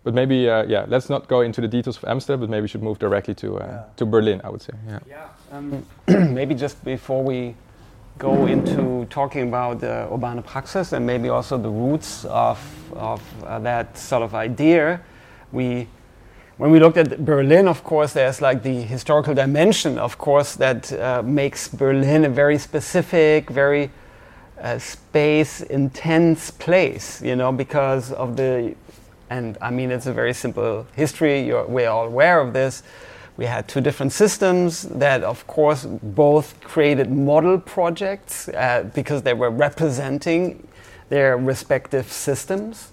[0.03, 2.67] But maybe, uh, yeah, let's not go into the details of Amsterdam, but maybe we
[2.67, 3.83] should move directly to uh, yeah.
[3.95, 4.41] to Berlin.
[4.43, 4.99] I would say, yeah.
[5.07, 5.27] Yeah.
[5.51, 5.85] Um,
[6.33, 7.55] maybe just before we
[8.17, 12.59] go into talking about the urbane praxis and maybe also the roots of
[12.93, 15.01] of uh, that sort of idea,
[15.51, 15.87] we
[16.57, 20.91] when we looked at Berlin, of course, there's like the historical dimension, of course, that
[20.93, 23.91] uh, makes Berlin a very specific, very
[24.59, 28.73] uh, space intense place, you know, because of the,
[29.29, 32.81] and I mean, it's a very simple history, we're all aware of this.
[33.37, 39.33] We had two different systems that, of course, both created model projects uh, because they
[39.33, 40.67] were representing
[41.09, 42.91] their respective systems.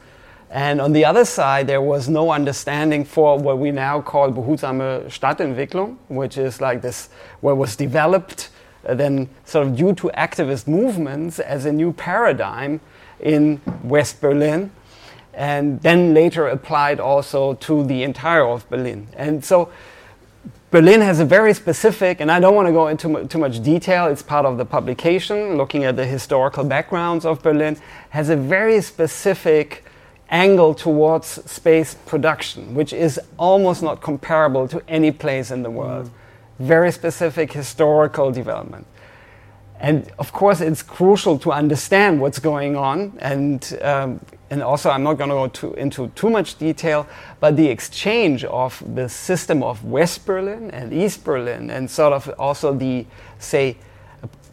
[0.51, 5.07] And on the other side, there was no understanding for what we now call behutsame
[5.07, 7.09] Stadtentwicklung, which is like this,
[7.41, 8.51] what was developed
[8.87, 12.81] uh, then sort of due to activist movements as a new paradigm
[13.21, 14.71] in West Berlin,
[15.33, 19.09] and then later applied also to the entire of Berlin.
[19.17, 19.71] And so
[20.75, 24.07] Berlin has a very specific, and I don't want to go into too much detail,
[24.07, 27.77] it's part of the publication, looking at the historical backgrounds of Berlin,
[28.11, 29.85] has a very specific
[30.31, 36.07] angle towards space production, which is almost not comparable to any place in the world.
[36.07, 36.11] Mm.
[36.67, 38.85] Very specific historical development.
[39.79, 43.17] And of course, it's crucial to understand what's going on.
[43.21, 44.21] And, um,
[44.55, 47.09] and also, I'm not going to go too, into too much detail,
[47.41, 52.33] but the exchange of the system of West Berlin and East Berlin, and sort of
[52.39, 53.05] also the,
[53.41, 53.77] say,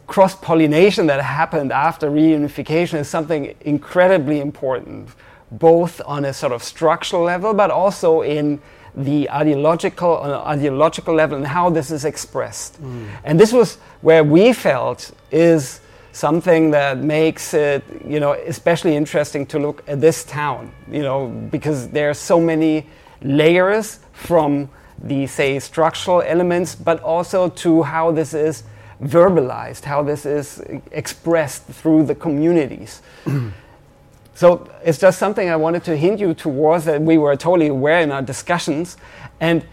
[0.08, 5.08] cross pollination that happened after reunification is something incredibly important
[5.52, 8.60] both on a sort of structural level, but also in
[8.96, 12.82] the ideological uh, ideological level and how this is expressed.
[12.82, 13.06] Mm.
[13.22, 15.81] And this was where we felt is
[16.12, 21.28] something that makes it, you know, especially interesting to look at this town, you know,
[21.28, 22.86] because there are so many
[23.22, 24.68] layers from
[25.02, 28.62] the say structural elements, but also to how this is
[29.02, 33.02] verbalized, how this is expressed through the communities.
[34.34, 38.00] So it's just something I wanted to hint you towards that we were totally aware
[38.00, 38.96] in our discussions.
[39.40, 39.64] And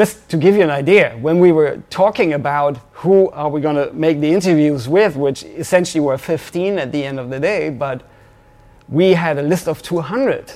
[0.00, 3.76] just to give you an idea, when we were talking about who are we going
[3.76, 7.68] to make the interviews with, which essentially were 15 at the end of the day,
[7.68, 8.00] but
[8.88, 10.52] we had a list of 200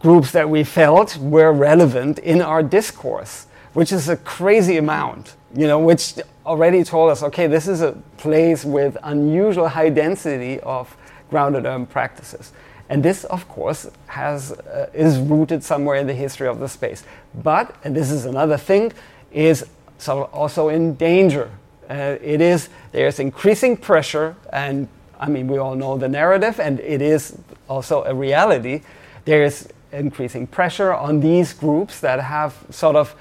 [0.00, 5.66] groups that we felt were relevant in our discourse, which is a crazy amount, you
[5.66, 6.14] know, which
[6.46, 10.96] already told us, okay, this is a place with unusual high density of
[11.28, 12.52] grounded urban practices.
[12.88, 17.04] And this, of course, has, uh, is rooted somewhere in the history of the space.
[17.34, 18.92] But, and this is another thing,
[19.30, 19.66] is
[19.98, 21.50] sort of also in danger.
[21.90, 24.88] Uh, it is, there's increasing pressure, and
[25.20, 27.36] I mean, we all know the narrative, and it is
[27.68, 28.82] also a reality.
[29.24, 33.14] There is increasing pressure on these groups that have sort of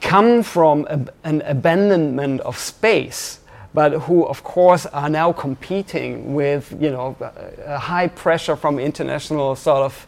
[0.00, 3.39] come from a, an abandonment of space
[3.72, 7.16] but who, of course, are now competing with you know
[7.64, 10.06] a high pressure from international sort of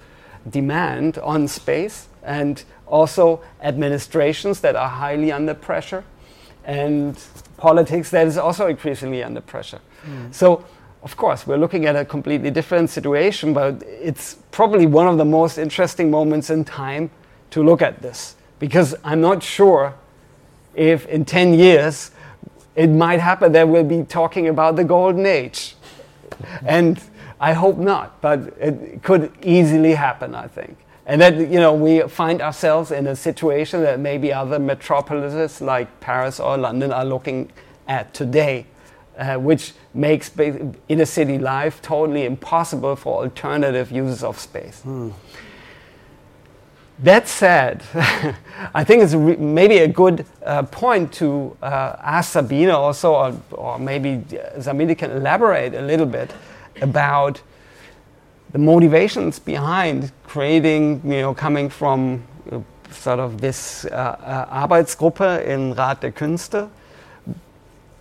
[0.51, 6.05] demand on space, and also administrations that are highly under pressure,
[6.65, 7.19] and
[7.57, 9.81] politics that is also increasingly under pressure.
[10.05, 10.35] Mm.
[10.35, 10.65] So.
[11.05, 15.25] Of course, we're looking at a completely different situation, but it's probably one of the
[15.25, 17.11] most interesting moments in time
[17.51, 19.95] to look at this because I'm not sure
[20.77, 22.13] if in 10 years
[22.75, 25.77] it might happen that we'll be talking about the golden age.
[26.65, 27.01] and
[27.41, 30.79] I hope not, but it could easily happen, I think.
[31.05, 36.01] And that, you know, we find ourselves in a situation that maybe other metropolises like
[36.01, 37.51] Paris or London are looking
[37.89, 38.67] at today,
[39.19, 40.31] uh, which makes
[40.89, 44.83] inner city life totally impossible for alternative uses of space.
[44.83, 45.11] Hmm.
[46.99, 47.83] That said,
[48.75, 53.37] I think it's re- maybe a good uh, point to uh, ask Sabina also, or,
[53.53, 54.23] or maybe
[54.61, 56.33] Sabine can elaborate a little bit
[56.81, 57.41] about
[58.53, 65.45] the motivations behind creating, you know, coming from uh, sort of this uh, uh, Arbeitsgruppe
[65.45, 66.69] in Rat der Künste.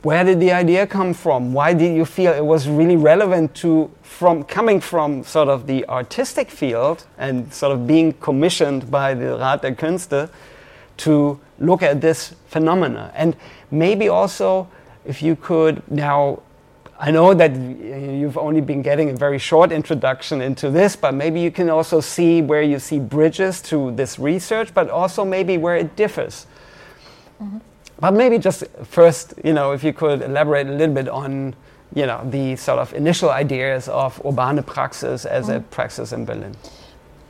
[0.04, 1.54] Where did the idea come from?
[1.54, 5.88] Why did you feel it was really relevant to, from coming from sort of the
[5.88, 10.30] artistic field and sort of being commissioned by the Rat der Künste
[10.98, 13.12] to look at this phenomena?
[13.16, 13.36] And
[13.70, 14.68] maybe also,
[15.06, 16.42] if you could now
[17.04, 21.40] I know that you've only been getting a very short introduction into this, but maybe
[21.40, 25.76] you can also see where you see bridges to this research, but also maybe where
[25.76, 26.46] it differs.
[27.42, 27.58] Mm-hmm.
[28.02, 31.56] But maybe just first, you know, if you could elaborate a little bit on,
[31.94, 35.58] you know, the sort of initial ideas of urbane praxis as mm-hmm.
[35.58, 36.56] a praxis in Berlin.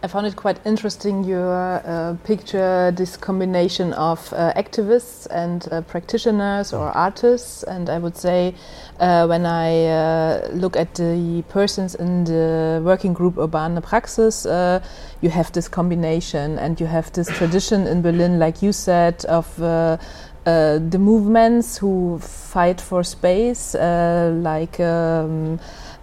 [0.03, 5.81] I found it quite interesting your uh, picture this combination of uh, activists and uh,
[5.81, 8.55] practitioners or artists and I would say
[8.99, 14.81] uh, when I uh, look at the persons in the working group Urbane Praxis uh,
[15.21, 19.55] you have this combination and you have this tradition in Berlin like you said of
[20.43, 25.59] the movements who fight for space like um,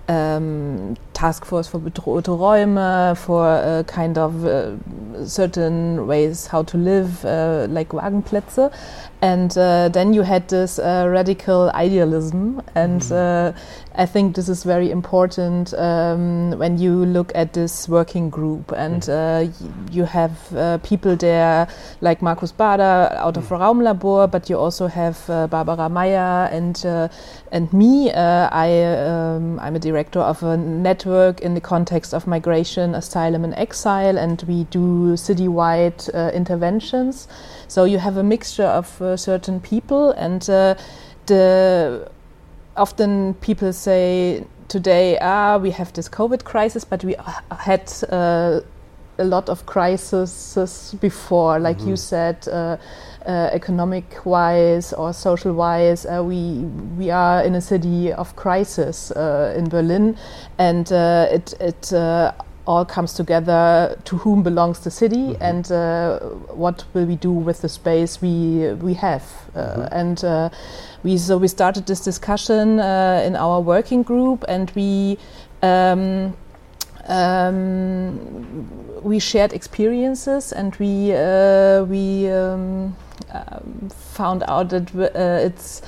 [0.08, 4.76] um, task force for bedrohte Räume, for uh, kind of uh,
[5.26, 8.70] certain ways how to live, uh, like Wagenplätze.
[9.20, 13.52] And uh, then you had this uh, radical idealism, and mm.
[13.96, 18.72] I think this is very important um, when you look at this working group.
[18.76, 19.52] And mm.
[19.90, 20.30] you have
[20.84, 21.66] people there
[22.00, 23.58] like Markus Bader out of mm.
[23.58, 26.76] Raumlabor, but you also have Barbara Meyer and
[27.50, 28.12] and me.
[28.12, 28.68] I
[29.02, 33.54] um, I'm a director of a network work in the context of migration, asylum, and
[33.54, 37.28] exile, and we do citywide uh, interventions.
[37.68, 40.74] So you have a mixture of uh, certain people, and uh,
[41.26, 42.10] the
[42.76, 47.16] often people say today, ah, we have this COVID crisis, but we
[47.50, 48.60] had uh,
[49.18, 51.88] a lot of crises before, like mm -hmm.
[51.88, 52.48] you said,
[53.28, 56.06] uh, uh, economic wise or social wise.
[56.06, 56.64] Uh, we
[56.98, 60.16] we are in a city of crisis uh, in Berlin,
[60.58, 61.92] and uh, it it
[62.66, 65.48] all comes together to whom belongs the city mm -hmm.
[65.48, 65.78] and uh,
[66.58, 69.24] what will we do with the space we we have
[69.56, 70.00] uh, mm -hmm.
[70.00, 70.48] and uh,
[71.04, 72.78] we so we started this discussion
[73.26, 75.16] in our working group and we
[75.62, 76.34] um,
[77.08, 78.68] um,
[79.02, 82.94] we shared experiences and we uh, we um,
[83.32, 85.82] um, found out that uh, it's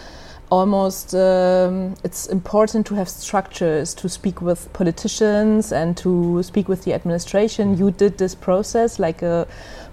[0.51, 6.85] almost um, it's important to have structures to speak with politicians and to speak with
[6.85, 7.79] the administration.
[7.79, 9.47] You did this process like a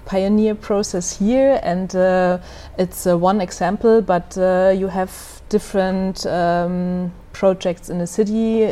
[0.06, 2.40] pioneer process here, and uh,
[2.78, 8.68] it's uh, one example, but uh, you have different um, projects in the city.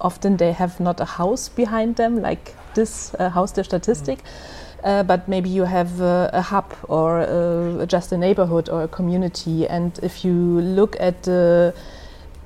[0.00, 4.18] often they have not a house behind them, like this uh, Haus der Statistik.
[4.82, 8.88] Uh, but maybe you have uh, a hub or uh, just a neighborhood or a
[8.88, 9.68] community.
[9.68, 11.74] And if you look at the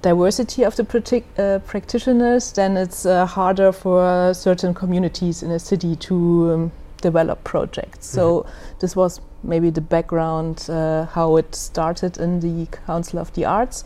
[0.03, 5.97] diversity of the uh, practitioners, then it's uh, harder for certain communities in a city
[5.97, 6.15] to
[6.53, 8.17] um, develop projects.
[8.17, 8.43] Mm -hmm.
[8.43, 8.47] So
[8.79, 10.67] this was maybe the background
[11.15, 13.85] how it started in the Council of the Arts.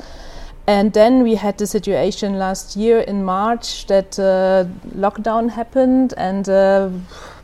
[0.68, 6.46] And then we had the situation last year in March that uh, lockdown happened, and
[6.46, 6.90] uh,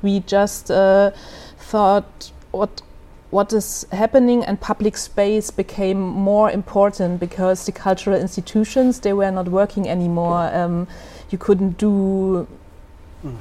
[0.04, 1.10] we just uh,
[1.58, 2.82] thought what
[3.30, 9.32] what is happening and public space became more important because the cultural institutions they were
[9.32, 10.54] not working anymore.
[10.54, 10.86] Um,
[11.30, 12.46] you couldn't do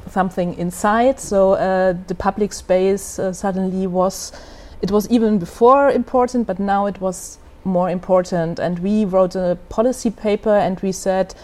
[0.09, 4.31] something inside, so uh, the public space uh, suddenly was.
[4.81, 8.59] It was even before important, but now it was more important.
[8.59, 11.35] And we wrote a policy paper and we said,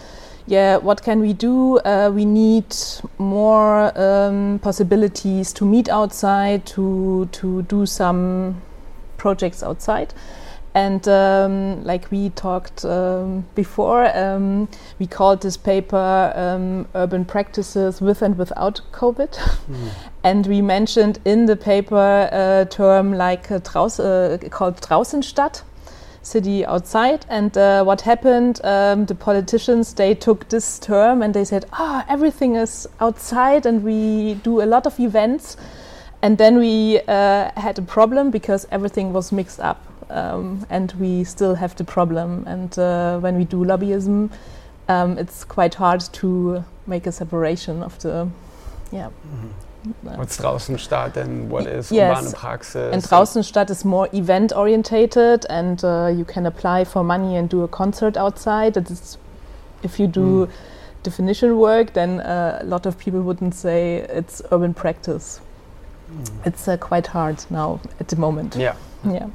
[0.49, 1.77] yeah, what can we do?
[1.79, 2.75] Uh, we need
[3.19, 8.59] more um, possibilities to meet outside, to to do some
[9.17, 10.13] projects outside.
[10.73, 14.69] And um, like we talked um, before, um,
[14.99, 19.33] we called this paper um, Urban Practices with and Without COVID.
[19.35, 19.89] Mm.
[20.23, 25.63] and we mentioned in the paper a term like uh, draus uh, called Draußenstadt
[26.29, 27.25] city outside.
[27.29, 28.61] And uh, what happened?
[28.63, 33.65] Um, the politicians they took this term and they said, "Ah, oh, everything is outside,
[33.65, 35.57] and we do a lot of events."
[36.21, 41.23] And then we uh, had a problem because everything was mixed up, um, and we
[41.23, 42.43] still have the problem.
[42.47, 44.29] And uh, when we do lobbyism,
[44.89, 48.27] um, it's quite hard to make a separation of the,
[48.91, 49.07] yeah.
[49.07, 49.68] Mm -hmm.
[50.01, 52.17] What's Draußenstadt and what is yes.
[52.17, 52.93] urbane praxis?
[52.93, 57.63] And draußen is more event orientated and uh, you can apply for money and do
[57.63, 58.75] a concert outside.
[58.75, 59.17] It's,
[59.81, 60.51] if you do mm.
[61.03, 65.39] definition work, then uh, a lot of people wouldn't say it's urban practice.
[66.11, 66.45] Mm.
[66.45, 68.55] It's uh, quite hard now at the moment.
[68.57, 68.75] Yeah.
[69.05, 69.27] Yeah.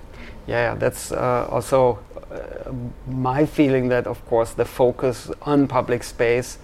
[0.46, 1.98] Yeah, that's uh, also
[2.30, 2.70] uh,
[3.10, 6.58] my feeling that, of course, the focus on public space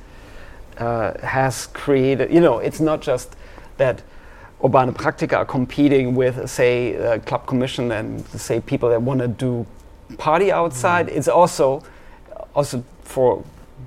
[0.76, 3.36] uh, has created, you know, it's not just
[3.80, 4.02] that
[4.62, 9.28] Urbane Praktika are competing with, say, uh, Club Commission and say people that want to
[9.28, 9.66] do
[10.18, 11.08] party outside.
[11.08, 11.16] Mm.
[11.16, 11.82] It's also
[12.54, 13.42] also for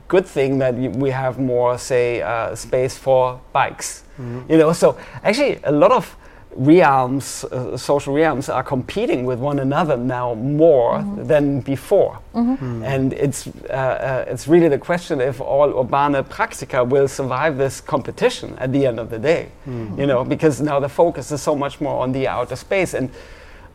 [0.08, 4.04] good thing that we have more, say, uh, space for bikes.
[4.20, 4.50] Mm.
[4.50, 6.16] You know, so actually a lot of
[6.56, 11.24] realms, uh, social realms, are competing with one another now more mm-hmm.
[11.24, 12.20] than before.
[12.34, 12.84] Mm-hmm.
[12.84, 12.88] Mm.
[12.88, 17.82] And it's, uh, uh, it's really the question if all urbane praktika will survive this
[17.82, 19.50] competition at the end of the day.
[19.68, 20.00] Mm-hmm.
[20.00, 22.94] You know, because now the focus is so much more on the outer space.
[22.94, 23.10] And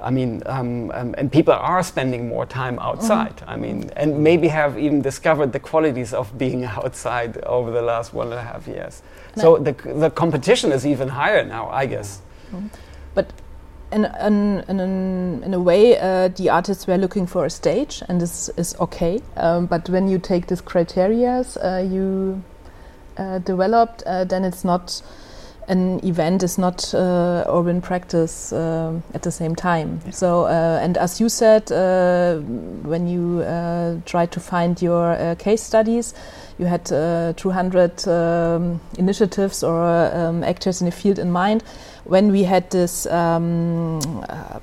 [0.01, 3.37] I mean, um, um, and people are spending more time outside.
[3.37, 3.51] Mm-hmm.
[3.51, 8.15] I mean, and maybe have even discovered the qualities of being outside over the last
[8.15, 9.03] one and a half years.
[9.37, 9.43] No.
[9.43, 12.21] So the, the competition is even higher now, I guess.
[13.15, 13.33] But
[13.91, 18.21] in, in, in, in a way, uh, the artists were looking for a stage, and
[18.21, 19.21] this is okay.
[19.37, 22.43] Um, but when you take these criteria uh, you
[23.17, 25.03] uh, developed, uh, then it's not
[25.69, 30.01] an event is not uh, urban practice uh, at the same time.
[30.05, 30.11] Yeah.
[30.13, 35.35] So, uh, and as you said, uh, when you uh, tried to find your uh,
[35.35, 36.15] case studies,
[36.59, 41.63] you had 200 um, initiatives or um, actors in the field in mind.
[42.09, 44.01] When we had this um,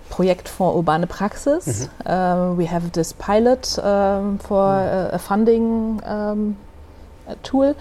[0.09, 2.57] project for urbane praxis, mm -hmm.
[2.57, 5.13] we have this pilot um, for mm.
[5.13, 6.55] a funding um,
[7.43, 7.75] tool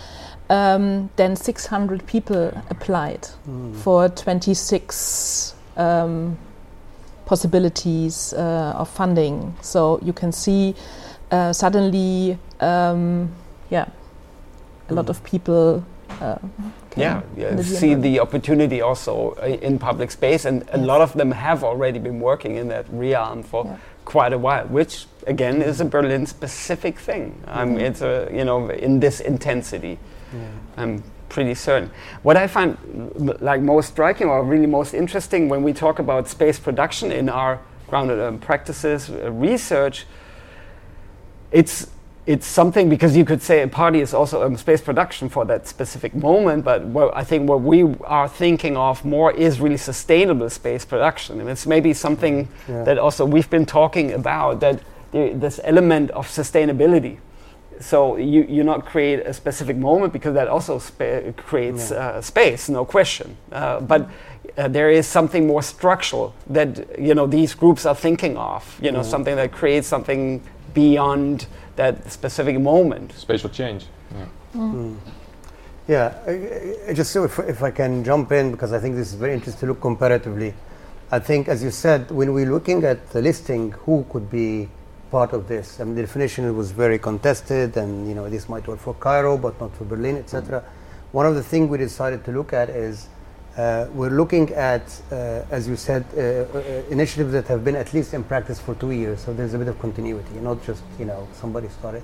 [0.51, 3.75] um, then 600 people applied mm.
[3.77, 6.37] for 26 um,
[7.25, 9.55] possibilities uh, of funding.
[9.63, 10.75] So you can see
[11.31, 13.31] uh, suddenly, um,
[13.71, 13.89] yeah,
[14.89, 14.97] a mm.
[14.97, 15.11] lot hmm.
[15.11, 15.85] of people.
[16.97, 21.33] Yeah, yeah see the opportunity also uh, in public space, and a lot of them
[21.33, 23.77] have already been working in that realm for yeah.
[24.05, 27.43] quite a while, which again is a Berlin-specific thing.
[27.47, 27.79] Um.
[27.79, 29.99] It's a you know in this intensity.
[30.77, 31.91] I'm pretty certain.
[32.23, 32.77] What I find
[33.41, 37.61] like most striking or really most interesting when we talk about space production in our
[37.89, 40.07] grounded um, practices uh, research,
[41.53, 41.89] it's
[42.27, 45.69] it's something because you could say a party is also um, space production for that
[45.69, 46.83] specific moment, but
[47.15, 51.41] I think what we are thinking of more is really sustainable space production.
[51.41, 52.85] And it's maybe something yeah.
[52.85, 54.81] that also we've been talking about that
[55.13, 57.19] the, this element of sustainability
[57.81, 60.79] so you you not create a specific moment because that also
[61.37, 61.97] creates yeah.
[61.97, 63.37] uh, space, no question.
[63.53, 64.09] Uh, but
[64.57, 68.79] uh, there is something more structural that you know these groups are thinking of.
[68.81, 69.05] You know, mm.
[69.05, 71.47] something that creates something beyond
[71.77, 73.13] that specific moment.
[73.13, 73.87] Spatial change.
[74.13, 74.27] Yeah.
[74.55, 74.75] Mm.
[74.75, 74.97] Mm.
[75.87, 79.09] Yeah, I, I just so if, if I can jump in because I think this
[79.09, 80.55] is very interesting to look comparatively.
[81.11, 84.69] I think, as you said, when we're looking at the listing, who could be
[85.11, 85.79] part of this.
[85.81, 89.37] I mean, the definition was very contested, and you know this might work for Cairo,
[89.37, 90.61] but not for Berlin, etc.
[90.61, 90.65] Mm.
[91.13, 93.09] One of the things we decided to look at is
[93.57, 94.83] uh, we're looking at,
[95.13, 98.75] uh, as you said, uh, uh, initiatives that have been at least in practice for
[98.75, 99.21] two years.
[99.21, 102.03] So there's a bit of continuity, not just you know somebody started.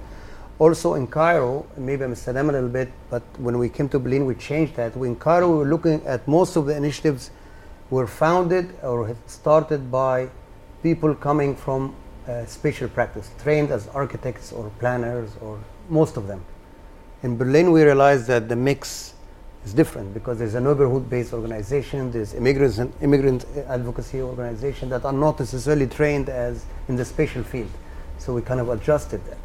[0.60, 4.26] Also in Cairo, maybe I'm them a little bit, but when we came to Berlin,
[4.26, 4.94] we changed that.
[4.94, 7.30] In Cairo, we were looking at most of the initiatives
[7.88, 10.28] were founded or started by
[10.82, 11.94] people coming from
[12.28, 16.44] uh, spatial practice, trained as architects or planners or most of them.
[17.22, 19.09] In Berlin, we realized that the mix
[19.64, 25.12] is different because there's a neighborhood-based organization, there's immigrants and immigrant advocacy organization that are
[25.12, 27.70] not necessarily trained as in the spatial field.
[28.18, 29.38] So we kind of adjusted that.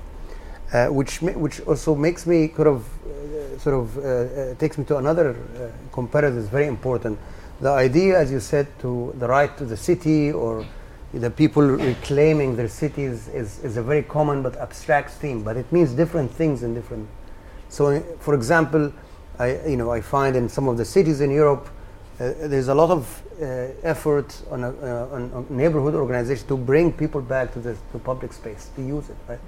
[0.74, 4.84] Uh, which which also makes me kind of uh, sort of uh, uh takes me
[4.84, 7.20] to another uh, comparison is very important.
[7.61, 10.66] The idea, as you said, to the right to the city or
[11.13, 15.72] the people reclaiming their cities is, is a very common but abstract theme, but it
[15.72, 17.07] means different things in different.
[17.70, 18.91] So, for example,
[19.40, 21.68] I you know I find in some of the cities in Europe,
[22.18, 26.56] Uh, there's a lot of uh, effort on, a, uh, on, on neighborhood organizations to
[26.56, 29.18] bring people back to the to public space to use it.
[29.28, 29.40] Right?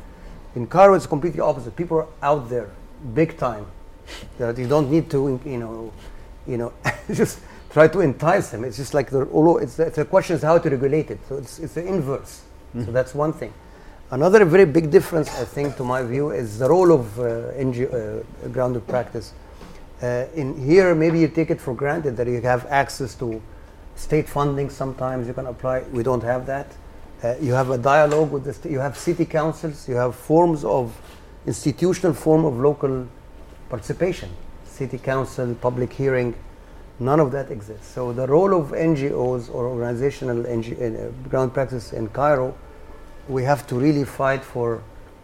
[0.55, 1.77] In Cairo, it's completely opposite.
[1.77, 2.69] People are out there,
[3.13, 3.65] big time.
[4.37, 5.93] That you don't need to, you know,
[6.45, 6.73] you know,
[7.13, 8.65] just try to entice them.
[8.65, 9.21] It's just like the
[9.61, 11.19] it's the, the question is how to regulate it.
[11.29, 12.41] So it's it's the inverse.
[12.75, 12.85] Mm-hmm.
[12.85, 13.53] So that's one thing.
[14.11, 17.23] Another very big difference, I think, to my view, is the role of uh,
[17.55, 19.33] NGO, uh, grounded practice
[20.01, 23.41] uh, in here, maybe you take it for granted that you have access to
[23.95, 24.69] state funding.
[24.69, 25.81] Sometimes you can apply.
[25.91, 26.67] We don't have that.
[27.23, 28.53] Uh, you have a dialogue with the.
[28.53, 29.89] St- you have city councils.
[29.89, 30.95] You have forms of
[31.47, 33.07] institutional form of local
[33.69, 34.29] participation.
[34.65, 36.35] City council, public hearing.
[36.99, 37.87] None of that exists.
[37.87, 42.55] So the role of NGOs or organizational NG- uh, ground practice in Cairo,
[43.27, 44.81] we have to really fight for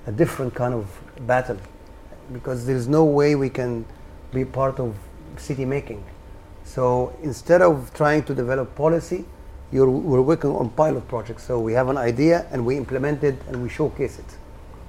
[0.07, 0.87] a different kind of
[1.27, 1.57] battle,
[2.31, 3.85] because there is no way we can
[4.33, 4.95] be part of
[5.37, 6.03] city making.
[6.63, 9.25] So instead of trying to develop policy,
[9.71, 11.43] we're working on pilot projects.
[11.43, 14.37] So we have an idea and we implement it and we showcase it.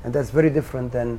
[0.04, 1.18] And that's very different than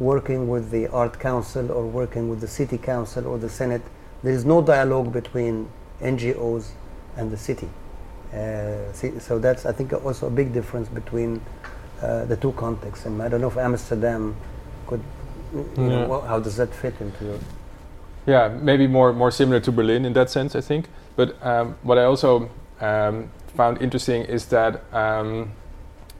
[0.00, 3.82] working with the art council or working with the city council or the senate.
[4.22, 5.68] There is no dialogue between
[6.00, 6.70] NGOs
[7.16, 7.68] and the city.
[8.32, 11.40] Uh, so that's, I think, also a big difference between
[12.02, 13.06] uh, the two contexts.
[13.06, 14.36] And I don't know if Amsterdam
[14.86, 15.02] could,
[15.54, 15.88] you yeah.
[16.06, 17.38] know, how does that fit into your
[18.26, 20.88] yeah, maybe more more similar to Berlin in that sense, I think.
[21.16, 22.50] But um, what I also
[22.80, 25.52] um, found interesting is that um,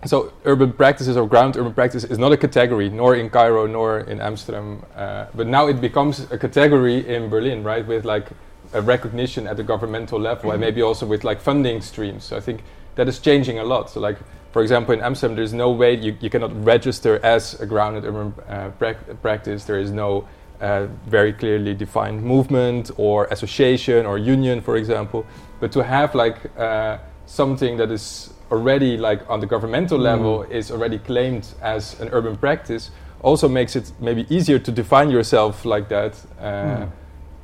[0.05, 4.01] so urban practices or ground urban practice is not a category, nor in Cairo nor
[4.01, 4.85] in Amsterdam.
[4.95, 7.87] Uh, but now it becomes a category in Berlin, right?
[7.87, 8.29] With like
[8.73, 10.51] a recognition at the governmental level, mm-hmm.
[10.53, 12.25] and maybe also with like funding streams.
[12.25, 12.63] So I think
[12.95, 13.91] that is changing a lot.
[13.91, 14.19] So like
[14.57, 18.33] for example, in Amsterdam, there's no way you, you cannot register as a grounded urban
[18.49, 19.65] uh, pra- practice.
[19.65, 20.27] There is no
[20.61, 25.25] uh, very clearly defined movement or association or union, for example.
[25.61, 30.03] But to have like uh, something that is already like on the governmental mm.
[30.03, 32.91] level is already claimed as an urban practice
[33.23, 36.15] also makes it maybe easier to define yourself like that.
[36.39, 36.91] Uh, mm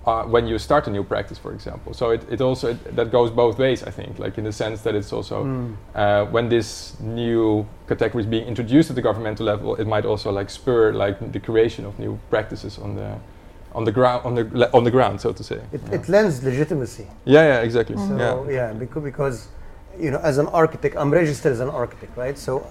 [0.07, 1.95] uh, when you start a new practice, for example.
[1.95, 4.19] So it, it also it, that goes both ways, I think.
[4.19, 5.77] Like in the sense that it's also mm.
[5.95, 10.33] uh, when this new category is being introduced at the governmental level, it might also
[10.33, 13.17] like spur like the creation of new practices on the
[13.75, 15.61] on the ground on the on the ground, so to say.
[15.73, 15.95] It, yeah.
[15.95, 17.07] it lends legitimacy.
[17.25, 17.97] Yeah, yeah, exactly.
[17.97, 18.09] Mm.
[18.09, 19.49] So yeah, yeah because, because
[19.99, 22.37] you know, as an architect, I'm registered as an architect, right?
[22.37, 22.67] So,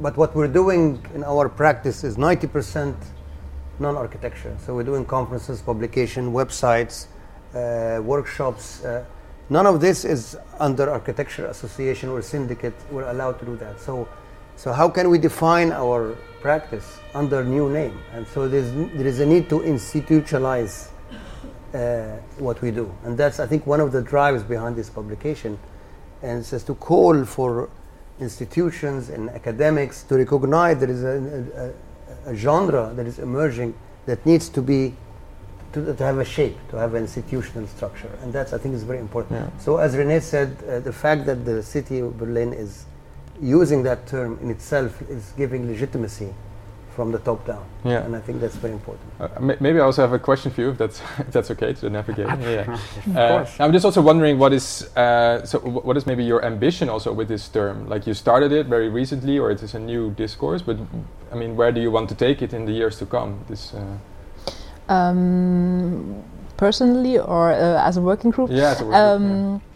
[0.00, 2.96] but what we're doing in our practice is 90 percent
[3.80, 4.56] non-architecture.
[4.64, 7.06] So we're doing conferences, publication, websites,
[7.54, 8.84] uh, workshops.
[8.84, 9.04] Uh,
[9.50, 12.74] none of this is under architecture association or syndicate.
[12.90, 13.80] We're allowed to do that.
[13.80, 14.08] So,
[14.56, 17.98] so how can we define our practice under new name?
[18.12, 20.88] And so there's, there is a need to institutionalize
[21.74, 25.58] uh, what we do, and that's I think one of the drives behind this publication,
[26.22, 27.68] and it says to call for
[28.20, 31.72] institutions and academics to recognize there is a, a a
[32.34, 33.74] genre that is emerging
[34.06, 34.94] that needs to be
[35.72, 38.84] to, to, have a shape, to have an institutional structure, and that's I think is
[38.84, 39.40] very important.
[39.40, 39.60] Yeah.
[39.60, 42.86] So as René said, uh, the fact that the city of Berlin is
[43.40, 46.32] using that term in itself is giving legitimacy
[46.98, 47.64] from the top down.
[47.84, 48.04] Yeah.
[48.04, 49.08] And I think that's very important.
[49.20, 49.28] Uh,
[49.60, 52.26] maybe I also have a question for you, if that's if that's okay to navigate.
[52.56, 52.74] yeah.
[52.74, 56.88] of Uh, I'm just also wondering what is uh, so what is maybe your ambition
[56.88, 57.88] also with this term?
[57.92, 60.60] Like you started it very recently, or it is a new discourse.
[60.68, 60.76] But
[61.32, 63.30] I mean, where do you want to take it in the years to come?
[63.48, 63.62] This.
[63.74, 63.98] Uh,
[64.92, 66.24] um,
[66.56, 68.50] personally, or uh, as a working group?
[68.50, 69.62] Yeah, as a working um, group.
[69.62, 69.67] Yeah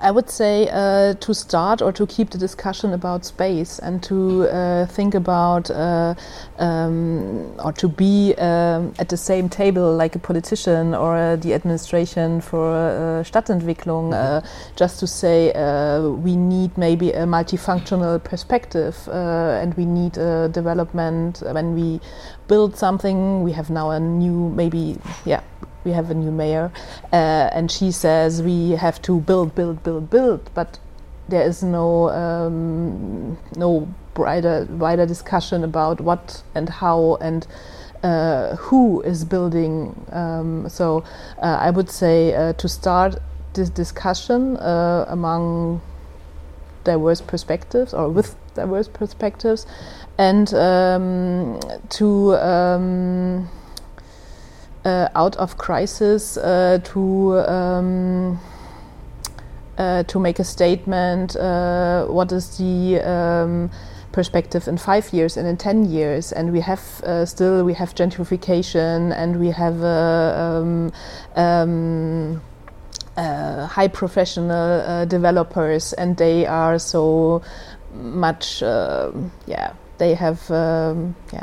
[0.00, 4.48] I would say uh, to start or to keep the discussion about space and to
[4.48, 6.14] uh, think about uh,
[6.58, 11.52] um, or to be um, at the same table like a politician or uh, the
[11.52, 14.42] administration for uh, Stadtentwicklung, -hmm.
[14.76, 15.52] just to say
[16.24, 18.94] we need maybe a multifunctional perspective
[19.62, 20.14] and we need
[20.52, 22.00] development when we
[22.46, 23.44] build something.
[23.44, 25.40] We have now a new maybe yeah
[25.88, 26.70] we have a new mayor,
[27.12, 30.78] uh, and she says we have to build, build, build, build, but
[31.28, 37.46] there is no um, no wider wider discussion about what and how and
[38.02, 39.94] uh, who is building.
[40.12, 41.04] Um, so
[41.42, 43.16] uh, I would say uh, to start
[43.54, 45.80] this discussion uh, among
[46.84, 49.66] diverse perspectives or with diverse perspectives,
[50.18, 51.60] and um,
[51.90, 53.48] to um,
[55.14, 58.40] out of crisis uh, to um,
[59.76, 61.36] uh, to make a statement.
[62.08, 63.70] what is the um,
[64.12, 66.32] perspective in five years and in ten years?
[66.32, 66.80] And we have
[67.24, 70.92] still we have gentrification and we have um,
[71.36, 72.40] um
[73.18, 77.42] uh, high professional uh, developers, and they are so
[77.92, 79.10] much, uh,
[79.46, 81.42] yeah, they have, um, yeah,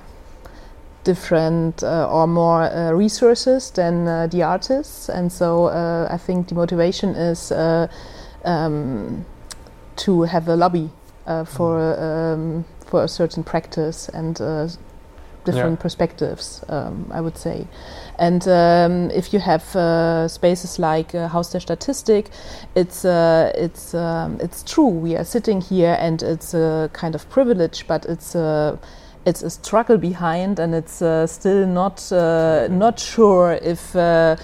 [1.06, 5.68] different uh, or more uh, resources than uh, the artists, and so
[6.12, 7.52] I think the motivation is
[8.44, 9.26] um,
[9.96, 10.90] to have a lobby
[11.46, 14.42] for um, for a certain practice and
[15.46, 15.82] different yeah.
[15.82, 17.68] perspectives, um, I would say.
[18.20, 22.28] And um, if you have uh, spaces like uh, Haus der Statistik,
[22.76, 24.90] it's uh, it's um, it's true.
[24.90, 28.78] We are sitting here, and it's a kind of privilege, but it's a
[29.26, 33.96] it's a struggle behind, and it's uh, still not uh, not sure if.
[33.96, 34.36] Uh,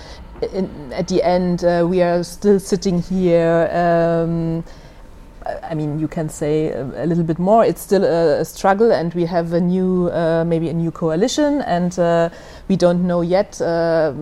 [0.53, 4.63] in, at the end, we are still sitting here um,
[5.63, 7.65] I mean, you can say a, a, little bit more.
[7.65, 11.61] It's still a, a, struggle, and we have a new, uh, maybe a new coalition,
[11.61, 12.29] and uh,
[12.67, 14.13] we don't know yet uh,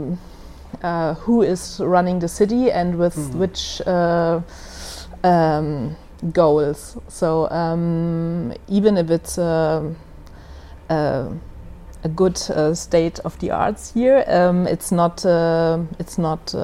[0.82, 3.36] uh who is running the city and with mm.
[3.36, 4.40] which uh,
[5.24, 5.96] um,
[6.32, 6.98] goals.
[7.10, 9.94] So um, even if it's uh,
[10.90, 11.30] Uh,
[12.04, 15.26] a good uh, state of the arts here, um, it's not.
[15.26, 16.56] Uh, it's not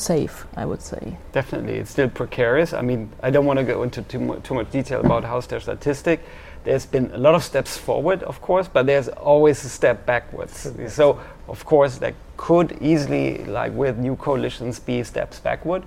[0.00, 1.16] safe, I would say.
[1.32, 2.72] Definitely, it's still precarious.
[2.72, 5.46] I mean, I don't want to go into too, mu too much detail about Haus
[5.46, 6.20] der Statistik.
[6.64, 10.72] There's been a lot of steps forward, of course, but there's always a step backwards.
[10.88, 11.18] So,
[11.48, 15.84] of course, there could easily, like with new coalitions, be steps backward.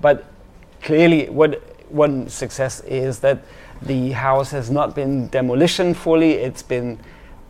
[0.00, 0.24] But
[0.82, 3.38] clearly, what one success is that
[3.84, 6.32] the house has not been demolition fully.
[6.32, 6.98] It's been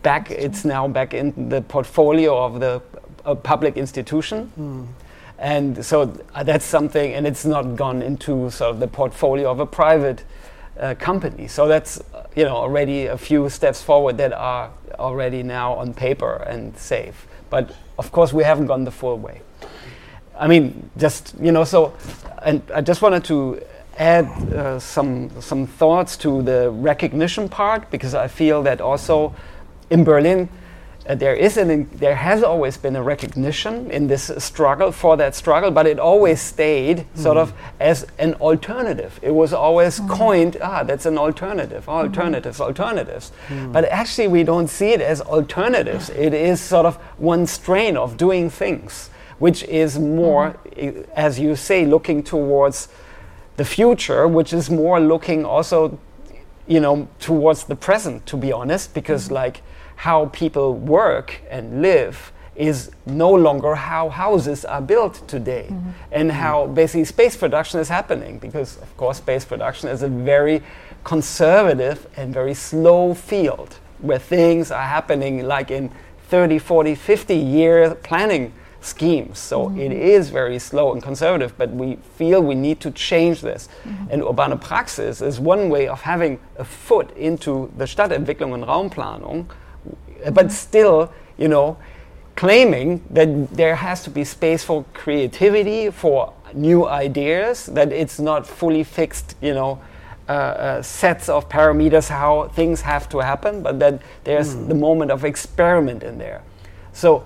[0.03, 0.31] back.
[0.31, 2.81] It's now back in the portfolio of the
[3.25, 4.51] uh, public institution.
[4.57, 5.05] Mm
[5.37, 9.59] and so uh, that's something, and it's not gone into sort of the portfolio of
[9.59, 10.23] a private
[10.79, 11.47] uh, company.
[11.47, 12.01] So that's
[12.35, 17.27] you know already a few steps forward that are already now on paper and safe.
[17.49, 19.41] But of course, we haven't gone the full way.
[20.37, 21.93] I mean, just you know, so
[22.43, 23.61] and I just wanted to
[23.97, 29.33] add uh, some some thoughts to the recognition part because I feel that also
[29.89, 30.49] in Berlin
[31.07, 35.35] uh, there is an there has always been a recognition in this struggle for that
[35.35, 37.17] struggle, but it always stayed mm.
[37.17, 39.19] sort of as an alternative.
[39.21, 40.09] It was always mm.
[40.09, 41.91] coined, ah, that's an alternative, mm-hmm.
[42.07, 42.65] alternatives, mm.
[42.65, 43.31] alternatives.
[43.71, 46.09] But actually, we don't see it as alternatives.
[46.09, 51.01] It is sort of one strain of doing things, which is more, mm-hmm.
[51.15, 52.87] as you say, looking towards
[53.57, 55.97] the future, which is more looking also,
[56.67, 58.25] you know, towards the present.
[58.27, 59.35] To be honest, because mm-hmm.
[59.35, 59.61] like
[59.97, 65.89] how people work and live is no longer how houses are built today mm-hmm.
[66.11, 70.61] and how basically space production is happening because of course space production is a very
[71.03, 75.91] conservative and very slow field where things are happening like in
[76.29, 78.53] 30 40 50 year planning
[78.85, 79.79] schemes so mm-hmm.
[79.79, 84.11] it is very slow and conservative but we feel we need to change this mm-hmm.
[84.11, 89.47] and urbane praxis is one way of having a foot into the stadtentwicklung and raumplanung
[90.31, 91.77] but still, you know,
[92.35, 98.45] claiming that there has to be space for creativity, for new ideas, that it's not
[98.45, 99.81] fully fixed, you know,
[100.27, 104.67] uh, uh, sets of parameters how things have to happen, but that there's mm.
[104.67, 106.41] the moment of experiment in there.
[106.93, 107.25] So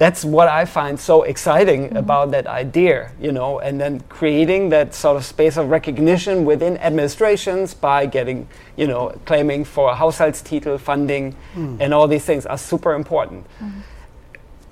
[0.00, 1.98] that's what I find so exciting mm-hmm.
[1.98, 6.78] about that idea, you know, and then creating that sort of space of recognition within
[6.78, 8.48] administrations by getting,
[8.78, 11.76] you know, claiming for Haushaltstitel funding mm.
[11.78, 13.46] and all these things are super important.
[13.60, 13.82] Mm.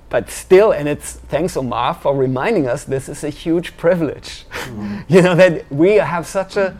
[0.09, 5.05] But still, and it's thanks Omar for reminding us this is a huge privilege, mm.
[5.09, 6.75] you know, that we have such a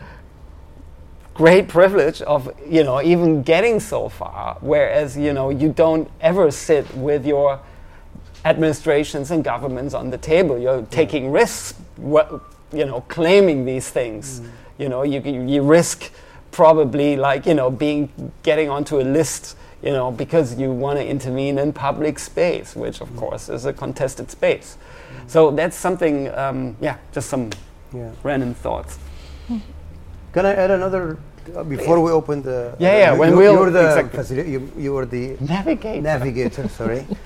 [1.34, 6.50] great privilege of, you know, even getting so far, whereas, you know, you don't ever
[6.50, 7.60] sit with your
[8.44, 10.58] administrations and governments on the table.
[10.58, 12.40] You're taking risks, you
[12.72, 14.40] know, claiming these things.
[14.40, 14.50] Mm.
[14.78, 16.10] You know, you, you risk
[16.50, 21.06] probably like, you know, being, getting onto a list, you know, because you want to
[21.06, 23.18] intervene in public space, which of mm.
[23.18, 24.76] course is a contested space.
[24.76, 25.30] Mm.
[25.30, 27.50] So that's something, um, yeah, just some
[27.92, 28.10] yeah.
[28.22, 28.98] random thoughts.
[30.32, 31.18] Can I add another
[31.68, 34.50] before we opened the yeah yeah when we you're the exactly.
[34.50, 36.00] you, you were the navigator.
[36.00, 37.06] navigator sorry.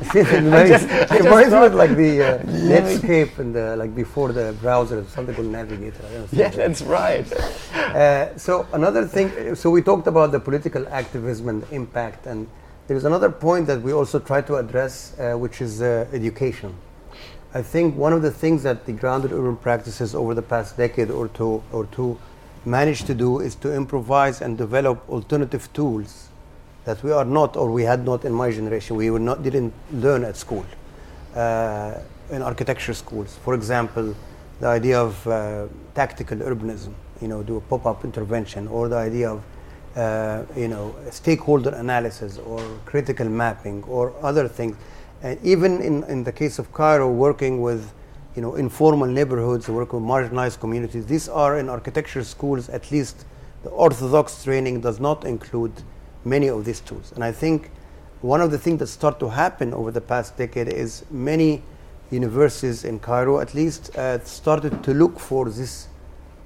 [0.14, 2.38] It reminds me of like the uh,
[2.72, 6.02] Netscape and the, like before the browser something called navigator.
[6.32, 7.30] Yeah that's right.
[7.74, 12.48] Uh, so another thing so we talked about the political activism and impact and
[12.88, 16.74] there is another point that we also try to address uh, which is uh, education.
[17.52, 21.10] I think one of the things that the grounded urban practices over the past decade
[21.10, 22.18] or two or two
[22.64, 26.28] managed to do is to improvise and develop alternative tools
[26.84, 29.72] that we are not or we had not in my generation we were not didn't
[29.92, 30.64] learn at school
[31.34, 31.94] uh,
[32.30, 33.38] in architecture schools.
[33.44, 34.14] For example,
[34.60, 39.30] the idea of uh, tactical urbanism, you know, do a pop-up intervention, or the idea
[39.30, 39.42] of
[39.96, 44.76] uh, you know stakeholder analysis or critical mapping or other things.
[45.22, 47.92] And even in, in the case of Cairo, working with
[48.34, 51.06] you know informal neighborhoods, work with marginalized communities.
[51.06, 52.68] These are in architecture schools.
[52.68, 53.24] At least
[53.62, 55.72] the orthodox training does not include
[56.24, 57.12] many of these tools.
[57.14, 57.70] And I think
[58.20, 61.62] one of the things that start to happen over the past decade is many
[62.10, 65.88] universities in Cairo, at least, uh, started to look for these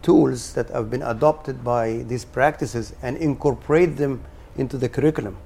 [0.03, 4.23] tools that have been adopted by these practices and incorporate them
[4.57, 5.37] into the curriculum.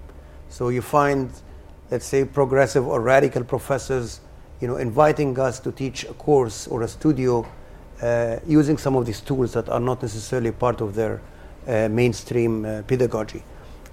[0.48, 1.30] So you find,
[1.90, 4.20] let's say, progressive or radical professors,
[4.60, 7.46] you know, inviting us to teach a course or a studio
[8.02, 11.20] uh, using some of these tools that are not necessarily part of their
[11.66, 13.42] uh, mainstream uh, pedagogy.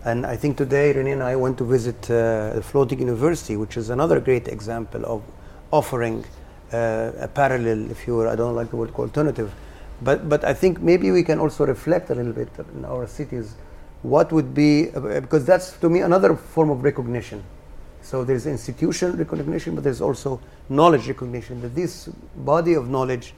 [0.04, 3.76] And I think today, René and I went to visit uh, the Floating University, which
[3.76, 5.24] is another great example of
[5.72, 6.24] offering
[6.72, 9.52] uh, a parallel, if you will, I don't like the word alternative,
[10.02, 13.56] but, but I think maybe we can also reflect a little bit in our cities
[14.04, 17.44] what would be, uh, because that's to me another form of recognition.
[18.06, 20.40] So there's institutional recognition, but there's also
[20.70, 23.34] knowledge recognition that this body of knowledge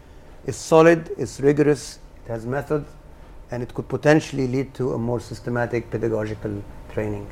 [0.46, 2.84] is solid, it's rigorous, it has method,
[3.50, 6.62] and it could potentially lead to a more systematic pedagogical
[6.92, 7.26] training.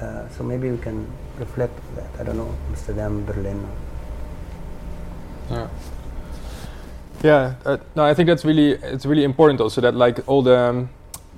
[0.00, 1.06] Uh, so maybe we can
[1.38, 2.10] reflect on that.
[2.18, 3.64] I don't know, Amsterdam, Berlin.
[5.48, 5.68] Yeah.
[7.22, 10.58] Yeah, uh, no, I think that's really it's really important also that like all the
[10.58, 10.90] um,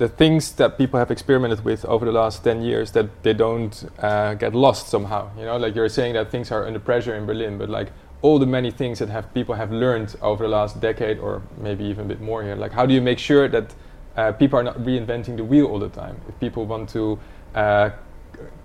[0.03, 3.89] the things that people have experimented with over the last ten years that they don't
[4.01, 5.31] uh, get lost somehow.
[5.39, 8.41] You know, like you're saying that things are under pressure in Berlin, but like all
[8.41, 12.07] the many things that have people have learned over the last decade or maybe even
[12.07, 12.57] a bit more here.
[12.57, 13.75] Like how do you make sure that
[14.17, 16.21] uh, people are not reinventing the wheel all the time?
[16.29, 17.21] If people want to
[17.55, 17.91] uh,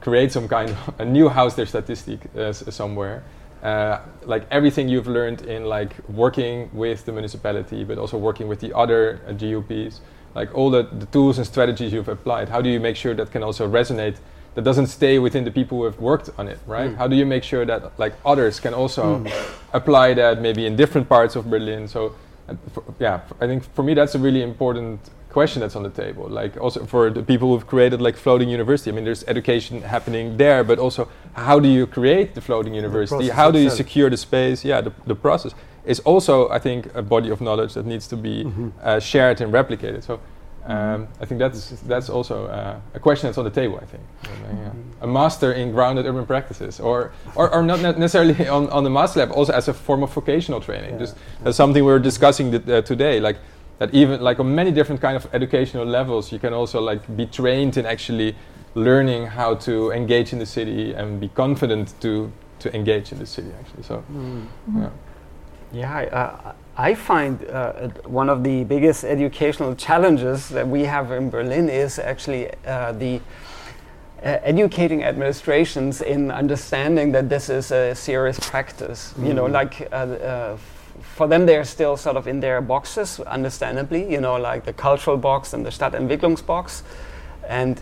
[0.02, 3.24] create some kind of a new Haus der Statistik uh, somewhere
[3.64, 8.60] uh, like everything you've learned in like working with the municipality, but also working with
[8.60, 10.02] the other uh, GUPs,
[10.38, 13.32] like all the, the tools and strategies you've applied, how do you make sure that
[13.32, 14.16] can also resonate?
[14.56, 16.92] That doesn't stay within the people who have worked on it, right?
[16.92, 16.98] Mm.
[16.98, 19.32] How do you make sure that like others can also Mm.
[19.80, 21.88] apply that maybe in different parts of Berlin?
[21.88, 22.02] So,
[22.50, 25.00] uh, for, yeah, i think for me that's a really important
[25.38, 26.26] question that's on the table.
[26.42, 28.90] Like also for the people who've created like floating university.
[28.92, 31.02] I mean, there's education happening there, but also
[31.48, 33.28] how do you create the floating university?
[33.28, 33.78] process How do you itself.
[33.84, 34.60] secure the space?
[34.72, 35.54] Yeah, the, the process
[35.88, 38.72] is also, I think, a body of knowledge that needs to be Mhm.
[38.84, 40.04] uh, shared and replicated.
[40.04, 40.20] So.
[40.70, 43.78] Um, I think that's that's also uh, a question that's on the table.
[43.82, 45.04] I think And, uh, yeah.
[45.04, 49.20] a master in grounded urban practices, or or, or not necessarily on, on the master
[49.22, 50.92] lab, also as a form of vocational training.
[50.94, 51.00] Yeah.
[51.04, 53.22] Just that's something we are discussing th- uh, today.
[53.22, 53.38] Like
[53.80, 57.26] that, even like on many different kind of educational levels, you can also like be
[57.26, 58.36] trained in actually
[58.76, 62.30] learning how to engage in the city and be confident to
[62.60, 63.52] to engage in the city.
[63.60, 64.04] Actually, so
[64.76, 64.90] yeah.
[65.78, 71.11] Yeah, I, uh, I find uh, one of the biggest educational challenges that we have
[71.11, 73.21] in Berlin is actually uh, the
[74.23, 79.13] uh, educating administrations in understanding that this is a serious practice.
[79.21, 79.51] You know, Mhm.
[79.53, 84.11] like uh, uh, f- for them, they're still sort of in their boxes, understandably.
[84.11, 86.82] You know, like the cultural box and the Stadtentwicklungsbox,
[87.47, 87.80] and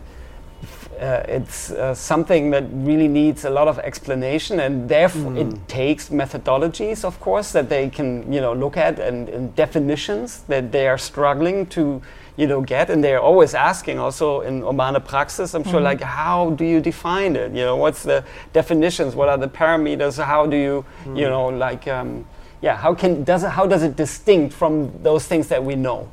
[0.99, 5.37] uh, it's uh, something that really needs a lot of explanation, and therefore Mm.
[5.53, 10.43] it takes methodologies, of course, that they can you know look at and, and definitions
[10.47, 12.01] that they are struggling to
[12.37, 15.53] you know get, and they're always asking also in urbane praxis.
[15.53, 15.83] I'm sure, Mhm.
[15.91, 17.51] like how do you define it?
[17.51, 18.23] You know, what's the
[18.53, 19.15] definitions?
[19.15, 20.21] What are the parameters?
[20.23, 20.85] How do you
[21.15, 22.25] you know like um,
[22.61, 22.75] yeah?
[22.77, 26.07] How can does it, how does it distinct from those things that we know?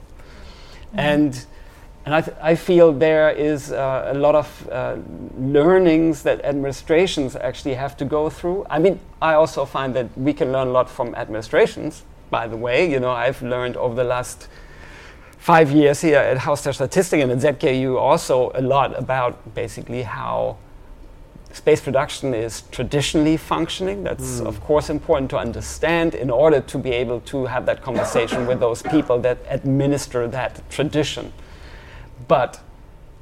[0.94, 1.46] and
[2.04, 4.96] and I, th- I feel there is uh, a lot of uh,
[5.38, 8.66] learnings that administrations actually have to go through.
[8.68, 12.02] I mean, I also find that we can learn a lot from administrations.
[12.30, 14.48] By the way, you know, I've learned over the last
[15.38, 20.02] five years here at Haus der Statistik and at ZKU also a lot about basically
[20.02, 20.56] how
[21.52, 24.02] space production is traditionally functioning.
[24.04, 24.46] That's Mm.
[24.46, 28.58] of course important to understand in order to be able to have that conversation with
[28.60, 31.32] those people that administer that tradition.
[32.32, 32.60] But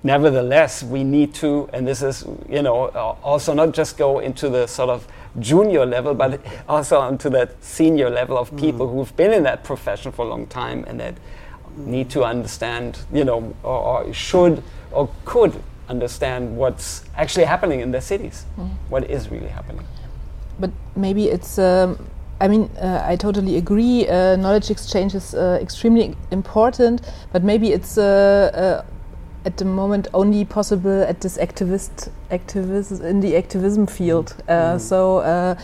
[0.04, 4.48] nevertheless, we need to, and this is, you know, uh, also not just go into
[4.48, 5.04] the sort of
[5.40, 10.12] junior level, but also onto that senior level of people who've been in that profession
[10.12, 11.16] for a long time and that
[11.76, 17.90] need to understand, you know, or, or should or could understand what's actually happening in
[17.90, 18.46] their cities,
[18.90, 19.84] what is really happening.
[20.60, 21.58] But maybe it's.
[21.58, 21.98] Um,
[22.42, 24.08] I mean, uh, I totally agree.
[24.08, 27.02] Uh, knowledge exchange is uh, extremely important,
[27.32, 28.99] but maybe it's uh, uh,
[29.44, 34.34] at the moment only possible at this activist activism in the activism field.
[34.48, 34.80] Uh, Mm.
[34.80, 35.54] So, uh,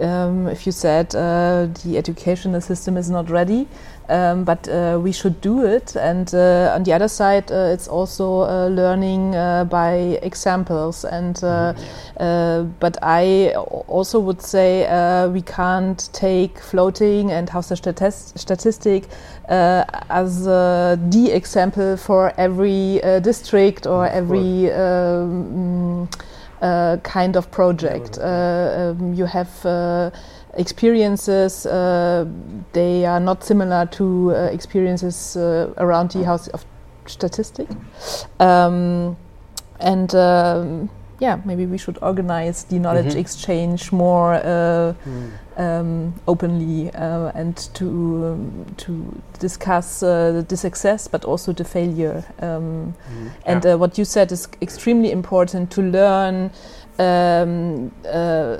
[0.00, 3.66] um, if you said uh, the educational system is not ready,
[4.08, 7.88] um, but uh, we should do it, and uh, on the other side, uh, it's
[7.88, 11.04] also uh, learning uh, by examples.
[11.04, 11.74] And uh,
[12.20, 13.54] uh, but I
[13.88, 19.04] also would say uh, we can't take floating and Haus der Statis- Statistik
[19.48, 26.08] uh, as uh, the example for every uh, district or every um,
[26.62, 28.18] uh, kind of project.
[28.18, 30.12] Um, you have
[30.56, 32.24] experiences, uh,
[32.72, 36.64] they are not similar to uh, experiences uh, around the House of
[37.06, 37.68] Statistic.
[38.40, 39.16] Um,
[39.80, 40.88] and um,
[41.20, 43.20] yeah, maybe we should organize the knowledge Mhm.
[43.20, 45.30] exchange more uh, Mm.
[45.56, 48.92] um, openly uh, and to um, to
[49.40, 52.24] discuss uh, the success, but also the failure.
[52.42, 53.30] Um, Mm.
[53.46, 56.50] and uh, what you said is extremely important to learn
[56.98, 58.56] um, uh,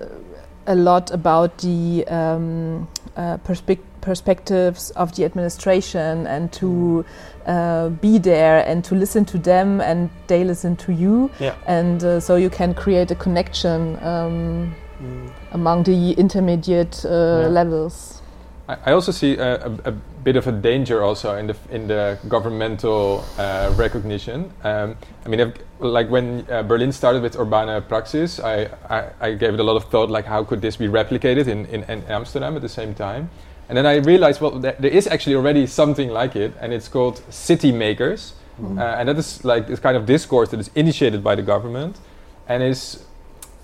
[0.67, 7.05] a lot about the um, uh, perspec- perspectives of the administration and to
[7.47, 11.31] uh, be there and to listen to them and they listen to you.
[11.41, 11.55] Yeah.
[11.67, 15.29] And uh, so you can create a connection um, Mm.
[15.53, 17.09] among the intermediate uh,
[17.43, 17.49] Yeah.
[17.49, 18.23] levels.
[18.69, 22.19] I, also see a, a, a bit of a danger also in the in the
[22.29, 24.53] governmental uh, recognition.
[24.63, 29.35] Um, I mean, if, like when uh, Berlin started with Urbane Praxis, I, I, I
[29.35, 32.03] gave it a lot of thought, like how could this be replicated in, in, in
[32.05, 33.29] Amsterdam at the same time?
[33.69, 36.89] And then I realized, well, there, there is actually already something like it, and it's
[36.89, 38.79] called City Makers, Mm.
[38.79, 41.99] uh, and that is like this kind of discourse that is initiated by the government,
[42.47, 43.04] and is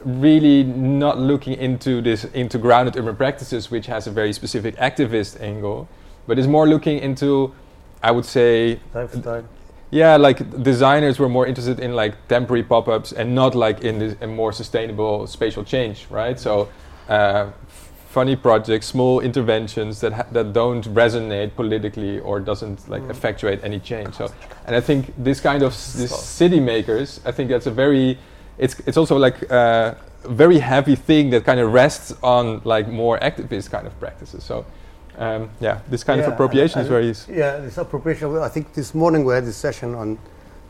[0.04, 5.40] really not looking into this into grounded urban practices, which has a very specific activist
[5.40, 5.88] angle,
[6.26, 7.52] but is more looking into,
[8.02, 9.44] I would say, Lifestyle.
[9.90, 14.16] yeah, like designers were more interested in like temporary pop-ups and not like in this
[14.20, 16.38] a more sustainable spatial change, right?
[16.38, 16.68] So,
[17.08, 17.50] uh,
[18.08, 23.10] funny projects, small interventions that ha- that don't resonate politically or doesn't like Mm.
[23.10, 24.14] effectuate any change.
[24.14, 24.28] So,
[24.66, 28.18] and I think this kind of s- this city makers, I think that's a very,
[28.60, 29.94] it's it's also like uh,
[30.24, 34.44] a very heavy thing that kind of rests on like more activist kind of practices.
[34.44, 34.64] So.
[35.18, 38.38] Um, yeah, this kind Yeah, of appropriation and- is very Yeah, this appropriation.
[38.38, 40.18] I think this morning we had this session on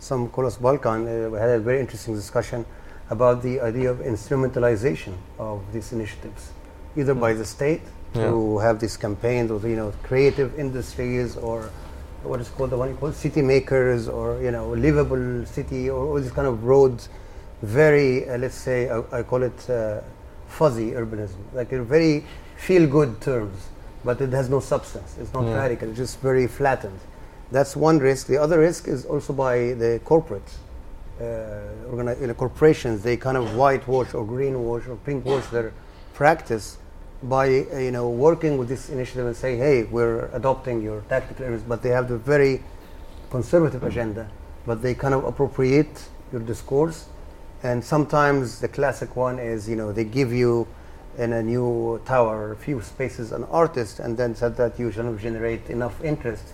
[0.00, 1.00] some Kolos Balkan.
[1.06, 2.64] Uh, we had a very interesting discussion
[3.10, 6.50] about the idea of instrumentalization of these initiatives,
[6.96, 7.82] either by the state
[8.14, 11.70] to have these campaigns, or you know, creative industries, or
[12.24, 16.00] what is called the one you call city makers, or you know, livable city, or
[16.08, 17.08] all these kind of roads.
[17.62, 20.00] Very, uh, let's say, I, I call it uh,
[20.48, 22.24] fuzzy urbanism, like a very
[22.56, 23.68] feel-good terms,
[24.04, 25.16] but it has no substance.
[25.20, 25.56] It's not Yeah.
[25.56, 25.88] radical.
[25.88, 26.98] It's just very flattened.
[27.52, 28.26] That's one risk.
[28.28, 30.50] The other risk is also by the corporate
[31.20, 31.24] uh,
[31.92, 33.02] organi- you know, corporations.
[33.02, 35.72] They kind of whitewash or greenwash or pinkwash their
[36.14, 36.78] practice
[37.22, 41.44] by uh, you know working with this initiative and say, hey, we're adopting your tactical
[41.44, 42.62] areas, but they have the very
[43.30, 44.30] conservative agenda,
[44.64, 47.04] but they kind of appropriate your discourse.
[47.62, 50.66] And sometimes the classic one is, you know, they give you
[51.18, 55.14] in a new tower a few spaces an artist, and then said that you shall
[55.16, 56.44] generate enough interest,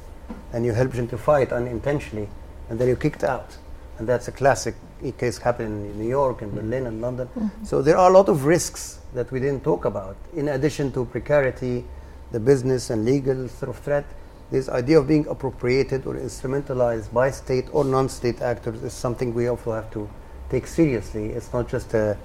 [0.52, 2.28] and you help gentrify it unintentionally,
[2.68, 3.57] and then you're kicked out.
[3.98, 4.74] And that's a classic
[5.18, 7.28] case happening in New York and Berlin and London.
[7.28, 7.64] Mm-hmm.
[7.64, 10.16] So there are a lot of risks that we didn't talk about.
[10.34, 11.84] In addition to precarity,
[12.32, 14.04] the business and legal sort of threat,
[14.50, 19.46] this idea of being appropriated or instrumentalized by state or non-state actors is something we
[19.48, 20.09] also have to
[20.51, 21.30] take seriously.
[21.30, 22.16] It's not just a,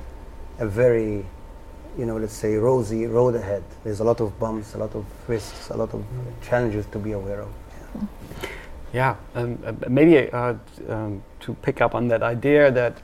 [0.59, 1.25] a very,
[1.97, 3.63] you know, let's say rosy road ahead.
[3.83, 6.03] There's a lot of bumps, a lot of risks, a lot of
[6.41, 7.49] challenges to be aware of.
[8.93, 10.55] Yeah, um, uh, maybe uh,
[10.89, 12.97] um, to pick up on that idea that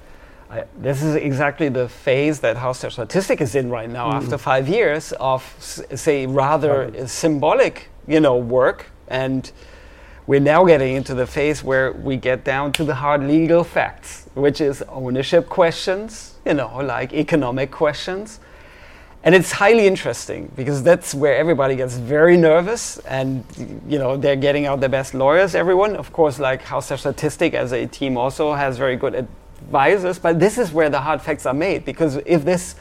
[0.49, 4.37] I, this is exactly the phase that Haus der Statistik is in right now after
[4.37, 8.85] five years of, s- say, rather symbolic, you know, work.
[9.07, 9.49] And
[10.25, 14.26] we're now getting into the phase where we get down to the hard legal facts,
[14.37, 18.39] which is ownership questions, you know, like economic questions.
[19.23, 23.43] And it's highly interesting because that's where everybody gets very nervous and
[23.87, 27.53] you know they're getting out the best lawyers everyone of course like Haus der Statistik
[27.53, 31.45] as a team also has very good advisors but this is where the hard facts
[31.45, 32.75] are made because if this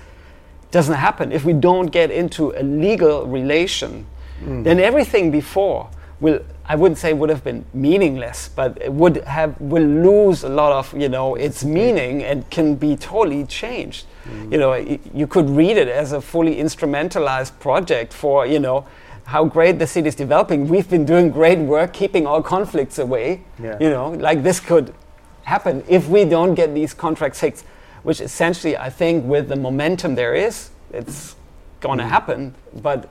[0.70, 4.06] doesn't happen if we don't get into a legal relation
[4.38, 4.62] hmm.
[4.62, 5.88] then everything before
[6.20, 10.48] will I wouldn't say would have been meaningless, but it would have will lose a
[10.48, 14.06] lot of you know its meaning and can be totally changed.
[14.50, 18.84] You know, y- you could read it as a fully instrumentalized project for you know
[19.26, 20.68] how great the city is developing.
[20.68, 23.42] We've been doing great work keeping all conflicts away.
[23.62, 23.76] Yeah.
[23.80, 24.94] You know, like this could
[25.42, 27.64] happen if we don't get these contracts fixed,
[28.02, 31.36] which essentially I think with the momentum there is, it's
[31.80, 32.08] going to mm.
[32.08, 32.54] happen.
[32.74, 33.08] But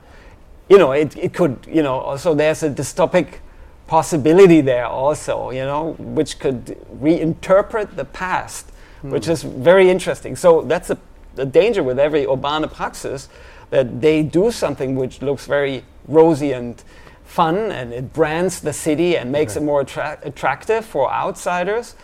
[0.70, 3.40] you know, it, it could, you know, also there's a dystopic
[3.88, 6.66] possibility there also, you know, which could
[7.00, 8.72] reinterpret the past,
[9.04, 9.12] mm.
[9.12, 10.36] which is very interesting.
[10.36, 10.98] So that's a,
[11.36, 13.30] the danger with every urbane praxis
[13.70, 16.82] that they do something which looks very rosy and
[17.26, 21.96] fun and it brands the city and makes it more attra- attractive for outsiders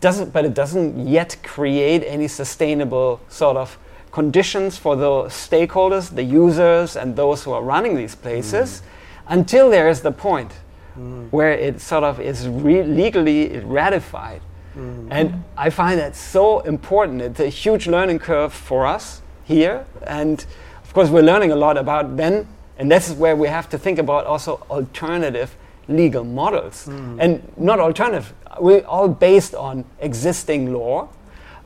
[0.00, 3.76] doesn't but it doesn't yet create any sustainable sort of
[4.12, 8.84] conditions for the stakeholders the users and those who are running these places mm.
[9.28, 10.52] until there is the point
[10.98, 11.30] mm.
[11.30, 14.40] where it sort of is re- legally ratified
[14.76, 15.08] mm.
[15.10, 20.46] and i find that so important it's a huge learning curve for us here and
[20.82, 22.46] of course we're learning a lot about then
[22.78, 25.54] and this is where we have to think about also alternative
[25.88, 26.86] legal models.
[27.20, 31.08] And not alternative, we're all based on existing law,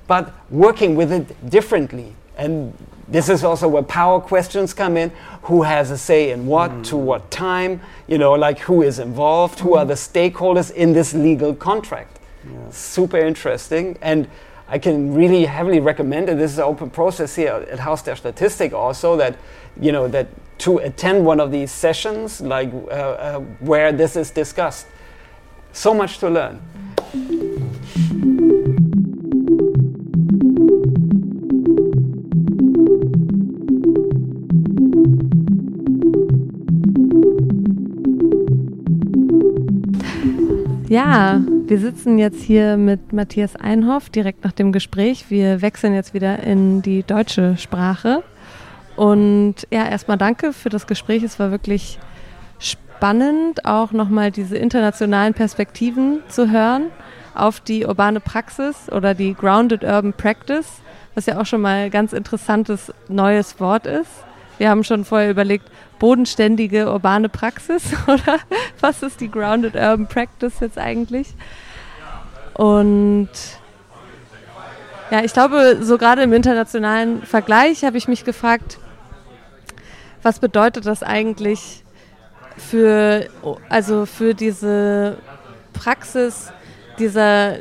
[0.06, 2.14] but working with it differently.
[2.36, 2.76] And
[3.08, 5.12] this is also where power questions come in.
[5.42, 6.84] Who has a say in what, mm.
[6.84, 11.14] to what time, you know, like who is involved, who are the stakeholders in this
[11.14, 12.20] legal contract.
[12.44, 12.70] Yeah.
[12.70, 13.98] Super interesting.
[14.00, 14.28] And
[14.68, 16.38] I can really heavily recommend it.
[16.38, 19.36] This is an open process here at Haus der Statistik also that,
[19.78, 20.28] you know, that
[20.58, 24.86] to attend one of these sessions, like uh, uh, where this is discussed.
[25.72, 26.62] So much to learn.
[40.92, 45.30] Ja, wir sitzen jetzt hier mit Matthias Einhoff direkt nach dem Gespräch.
[45.30, 48.22] Wir wechseln jetzt wieder in die deutsche Sprache.
[48.94, 51.22] Und ja, erstmal danke für das Gespräch.
[51.22, 51.98] Es war wirklich
[52.58, 56.88] spannend, auch nochmal diese internationalen Perspektiven zu hören
[57.34, 60.82] auf die urbane Praxis oder die Grounded Urban Practice,
[61.14, 64.10] was ja auch schon mal ein ganz interessantes neues Wort ist.
[64.58, 68.38] Wir haben schon vorher überlegt, bodenständige urbane Praxis oder
[68.80, 71.34] was ist die Grounded Urban Practice jetzt eigentlich?
[72.54, 73.28] Und
[75.10, 78.78] ja, ich glaube, so gerade im internationalen Vergleich habe ich mich gefragt,
[80.22, 81.82] was bedeutet das eigentlich
[82.56, 83.28] für,
[83.68, 85.18] also für diese
[85.72, 86.52] Praxis,
[86.98, 87.58] dieser,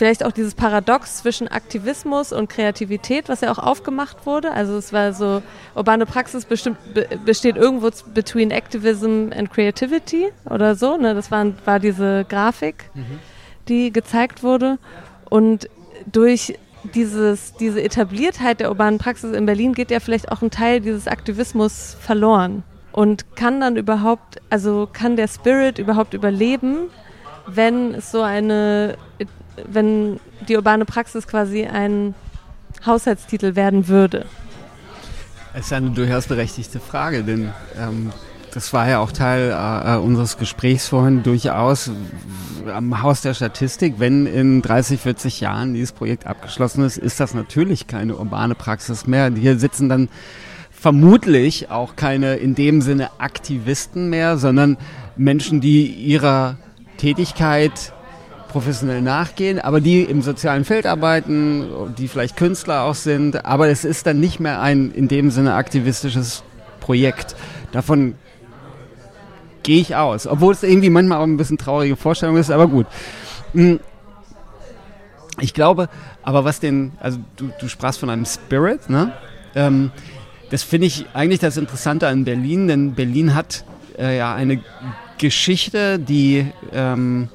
[0.00, 4.50] vielleicht auch dieses Paradox zwischen Aktivismus und Kreativität, was ja auch aufgemacht wurde.
[4.50, 5.42] Also es war so,
[5.74, 10.96] urbane Praxis bestimmt, be, besteht irgendwo between Activism and Creativity oder so.
[10.96, 11.14] Ne?
[11.14, 13.18] Das war, war diese Grafik, mhm.
[13.68, 14.78] die gezeigt wurde.
[15.28, 15.68] Und
[16.10, 16.58] durch
[16.94, 21.08] dieses, diese Etabliertheit der urbanen Praxis in Berlin geht ja vielleicht auch ein Teil dieses
[21.08, 22.62] Aktivismus verloren.
[22.92, 26.88] Und kann dann überhaupt, also kann der Spirit überhaupt überleben,
[27.46, 28.96] wenn es so eine,
[29.68, 32.14] wenn die urbane Praxis quasi ein
[32.84, 34.26] Haushaltstitel werden würde?
[35.52, 38.12] Es ist eine durchaus berechtigte Frage, denn ähm,
[38.54, 41.90] das war ja auch Teil äh, unseres Gesprächs vorhin durchaus
[42.72, 43.94] am Haus der Statistik.
[43.98, 49.06] Wenn in 30, 40 Jahren dieses Projekt abgeschlossen ist, ist das natürlich keine urbane Praxis
[49.06, 49.32] mehr.
[49.34, 50.08] Hier sitzen dann
[50.70, 54.78] vermutlich auch keine in dem Sinne Aktivisten mehr, sondern
[55.16, 56.56] Menschen, die ihrer
[56.96, 57.92] Tätigkeit
[58.50, 63.84] professionell nachgehen, aber die im sozialen Feld arbeiten, die vielleicht Künstler auch sind, aber es
[63.84, 66.42] ist dann nicht mehr ein in dem Sinne aktivistisches
[66.80, 67.36] Projekt.
[67.72, 68.16] Davon
[69.62, 70.26] gehe ich aus.
[70.26, 72.86] Obwohl es irgendwie manchmal auch ein bisschen traurige Vorstellung ist, aber gut.
[73.52, 73.78] Hm.
[75.40, 75.88] Ich glaube,
[76.22, 79.12] aber was den, also du, du sprachst von einem Spirit, ne?
[79.54, 79.90] Ähm,
[80.50, 83.64] das finde ich eigentlich das Interessante an Berlin, denn Berlin hat
[83.96, 84.60] äh, ja eine
[85.18, 87.28] Geschichte, die ähm,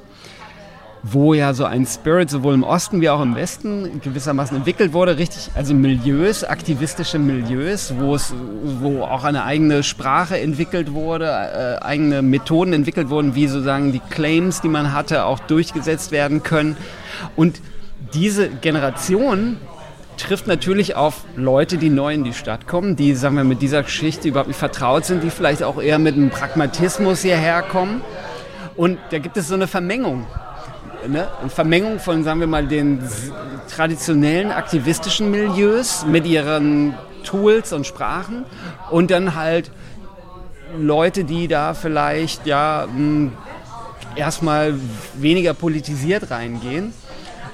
[1.02, 5.18] wo ja so ein Spirit sowohl im Osten wie auch im Westen gewissermaßen entwickelt wurde,
[5.18, 8.34] richtig, also Milieus, aktivistische Milieus, wo es,
[8.80, 14.00] wo auch eine eigene Sprache entwickelt wurde, äh, eigene Methoden entwickelt wurden, wie sozusagen die
[14.00, 16.76] Claims, die man hatte, auch durchgesetzt werden können.
[17.36, 17.60] Und
[18.14, 19.58] diese Generation
[20.16, 23.82] trifft natürlich auf Leute, die neu in die Stadt kommen, die, sagen wir, mit dieser
[23.82, 28.00] Geschichte überhaupt nicht vertraut sind, die vielleicht auch eher mit einem Pragmatismus hierher kommen.
[28.76, 30.26] Und da gibt es so eine Vermengung
[31.08, 33.00] ne, eine Vermengung von, sagen wir mal, den
[33.68, 36.94] traditionellen aktivistischen Milieus mit ihren
[37.24, 38.44] Tools und Sprachen
[38.90, 39.70] und dann halt
[40.78, 43.32] Leute, die da vielleicht ja hm,
[44.14, 44.74] erstmal
[45.14, 46.92] weniger politisiert reingehen.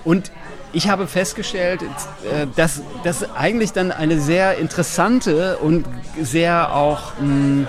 [0.04, 0.32] Und
[0.72, 5.84] ich habe festgestellt, äh, dass das eigentlich dann eine sehr interessante und
[6.20, 7.66] sehr auch mh, hm,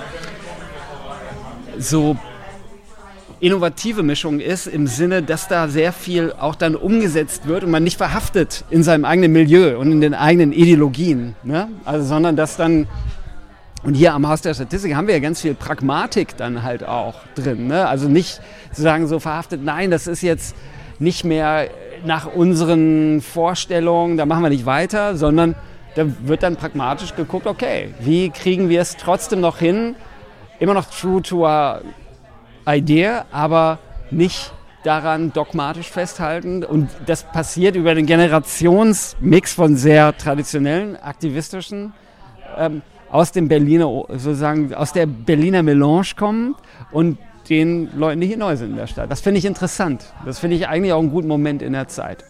[1.77, 2.17] so
[3.43, 7.83] innovative Mischung ist, im Sinne, dass da sehr viel auch dann umgesetzt wird und man
[7.83, 11.67] nicht verhaftet in seinem eigenen Milieu und in den eigenen Ideologien, ne?
[11.83, 12.87] also, sondern dass dann
[13.83, 17.15] und hier am Haus der Statistik haben wir ja ganz viel Pragmatik dann halt auch
[17.35, 17.67] drin.
[17.67, 17.85] Ne?
[17.85, 18.39] Also nicht
[18.71, 20.55] zu sagen so verhaftet, nein, das ist jetzt
[20.99, 21.67] nicht mehr
[22.05, 25.55] nach unseren Vorstellungen, da machen wir nicht weiter, sondern
[25.95, 29.95] da wird dann pragmatisch geguckt, okay, wie kriegen wir es trotzdem noch hin,
[30.59, 31.81] immer noch true to our
[32.67, 33.79] idea, aber
[34.11, 34.53] nicht
[34.83, 36.63] daran dogmatisch festhalten.
[36.63, 41.93] Und das passiert über den Generationsmix von sehr traditionellen, aktivistischen
[42.57, 46.55] ähm, aus dem Berliner, sozusagen aus der Berliner Melange kommen
[46.91, 47.17] und
[47.49, 49.11] den Leuten, die hier neu sind in der Stadt.
[49.11, 50.13] Das finde ich interessant.
[50.25, 52.23] Das finde ich eigentlich auch einen guten Moment in der Zeit.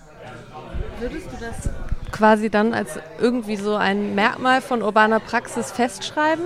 [1.00, 1.70] Würdest du das
[2.12, 6.46] quasi dann als irgendwie so ein Merkmal von urbaner Praxis festschreiben?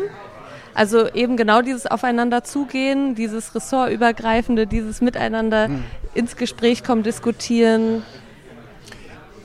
[0.77, 5.83] Also eben genau dieses Aufeinander zugehen, dieses ressortübergreifende, dieses Miteinander hm.
[6.13, 8.03] ins Gespräch kommen, diskutieren.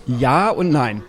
[0.07, 1.03] Ja und nein.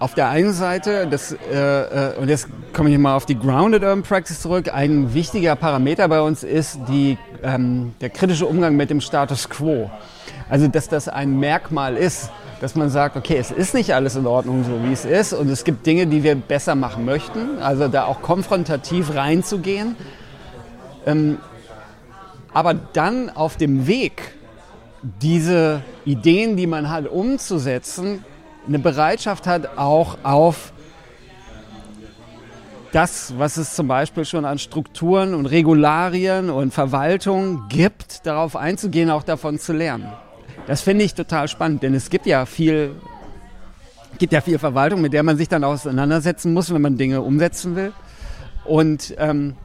[0.00, 3.84] Auf der einen Seite, das, äh, äh, und jetzt komme ich mal auf die Grounded
[3.84, 8.90] Urban Practice zurück, ein wichtiger Parameter bei uns ist die, ähm, der kritische Umgang mit
[8.90, 9.92] dem Status quo.
[10.48, 12.30] Also, dass das ein Merkmal ist,
[12.60, 15.48] dass man sagt, okay, es ist nicht alles in Ordnung so, wie es ist und
[15.48, 19.94] es gibt Dinge, die wir besser machen möchten, also da auch konfrontativ reinzugehen.
[21.06, 21.38] Ähm,
[22.52, 24.34] aber dann auf dem Weg,
[25.02, 28.24] diese Ideen, die man hat, umzusetzen,
[28.66, 30.72] eine Bereitschaft hat, auch auf
[32.92, 39.10] das, was es zum Beispiel schon an Strukturen und Regularien und Verwaltung gibt, darauf einzugehen,
[39.10, 40.10] auch davon zu lernen.
[40.68, 42.94] Das finde ich total spannend, denn es gibt ja viel,
[44.18, 47.74] gibt ja viel Verwaltung, mit der man sich dann auseinandersetzen muss, wenn man Dinge umsetzen
[47.74, 47.94] will.
[48.66, 49.56] Und ähm,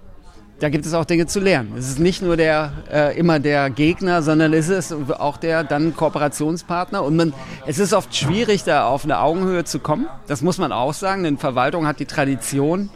[0.61, 1.73] da gibt es auch Dinge zu lernen.
[1.77, 5.93] Es ist nicht nur der, äh, immer der Gegner, sondern es ist auch der dann
[5.93, 7.03] Kooperationspartner.
[7.03, 7.33] Und man,
[7.67, 10.07] es ist oft schwierig, da auf eine Augenhöhe zu kommen.
[10.27, 12.89] Das muss man auch sagen, denn Verwaltung hat die Tradition,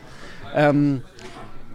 [0.56, 1.02] ähm,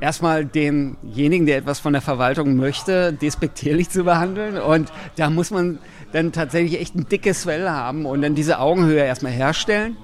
[0.02, 4.58] erstmal denjenigen, der etwas von der Verwaltung möchte, despektierlich zu behandeln.
[4.58, 5.78] Und da muss man
[6.10, 9.96] dann tatsächlich echt ein dickes Fell haben und dann diese Augenhöhe erstmal herstellen.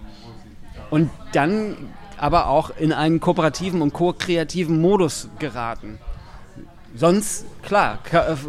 [0.91, 1.77] Und dann
[2.17, 5.99] aber auch in einen kooperativen und ko-kreativen Modus geraten.
[6.95, 7.99] Sonst, klar,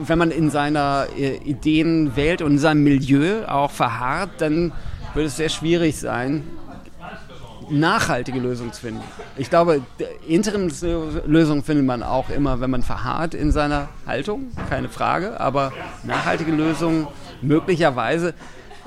[0.06, 4.72] wenn man in seiner äh, Ideenwelt und in seinem Milieu auch verharrt, dann
[5.16, 6.44] wird es sehr schwierig sein,
[7.70, 9.02] nachhaltige Lösungen zu finden.
[9.38, 9.82] Ich glaube,
[10.28, 15.72] Interimslösungen findet man auch immer, wenn man verharrt in seiner Haltung, keine Frage, aber
[16.04, 17.08] nachhaltige Lösungen
[17.42, 18.34] möglicherweise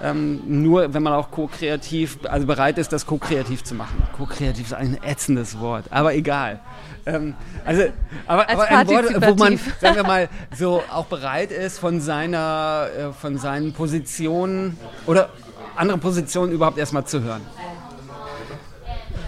[0.02, 4.02] ähm, nur wenn man auch ko-kreativ, also bereit ist, das ko-kreativ zu machen.
[4.16, 6.58] Ko-kreativ ist ein ätzendes Wort, aber egal.
[7.06, 7.84] Ähm, also,
[8.26, 12.88] aber, aber ein Wort, wo man, sagen wir mal, so auch bereit ist, von seiner,
[12.96, 14.76] äh, von seinen Positionen
[15.06, 15.30] oder
[15.76, 17.42] andere Positionen überhaupt erstmal zu hören.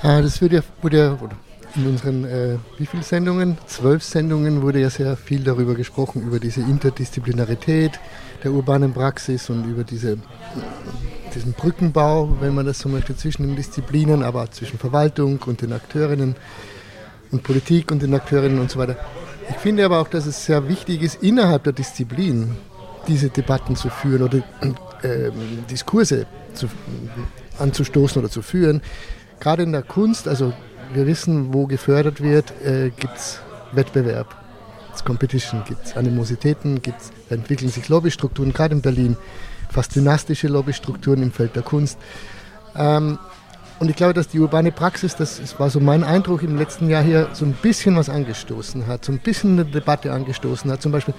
[0.04, 1.18] Ah, das wird ja, wurde ja
[1.76, 3.56] in unseren, äh, wie viele Sendungen?
[3.66, 7.98] Zwölf Sendungen wurde ja sehr viel darüber gesprochen, über diese Interdisziplinarität,
[8.42, 10.18] der urbanen Praxis und über diese,
[11.34, 15.62] diesen Brückenbau, wenn man das so möchte, zwischen den Disziplinen, aber auch zwischen Verwaltung und
[15.62, 16.36] den Akteurinnen
[17.30, 18.98] und Politik und den Akteurinnen und so weiter.
[19.48, 22.56] Ich finde aber auch, dass es sehr wichtig ist, innerhalb der Disziplin
[23.08, 24.36] diese Debatten zu führen oder
[25.00, 25.30] äh,
[25.70, 26.68] Diskurse zu,
[27.58, 28.82] anzustoßen oder zu führen.
[29.40, 30.52] Gerade in der Kunst, also
[30.92, 33.40] wir wissen, wo gefördert wird, äh, gibt es
[33.72, 34.36] Wettbewerb
[34.94, 39.16] es Competition, gibt es Animositäten, gibt's, entwickeln sich Lobbystrukturen, gerade in Berlin,
[39.70, 41.98] fast dynastische Lobbystrukturen im Feld der Kunst.
[42.76, 43.18] Ähm,
[43.80, 46.88] und ich glaube, dass die urbane Praxis, das, das war so mein Eindruck im letzten
[46.88, 50.80] Jahr hier, so ein bisschen was angestoßen hat, so ein bisschen eine Debatte angestoßen hat.
[50.80, 51.14] Zum Beispiel,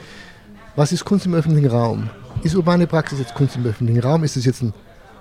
[0.75, 2.09] was ist Kunst im öffentlichen Raum?
[2.43, 4.23] Ist urbane Praxis jetzt Kunst im öffentlichen Raum?
[4.23, 4.73] Ist es jetzt ein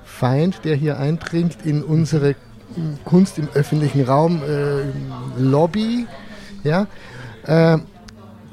[0.04, 2.36] Feind, der hier eindringt in unsere
[3.04, 6.06] Kunst im öffentlichen Raum äh, Lobby?
[6.62, 6.86] Ja?
[7.44, 7.78] Äh,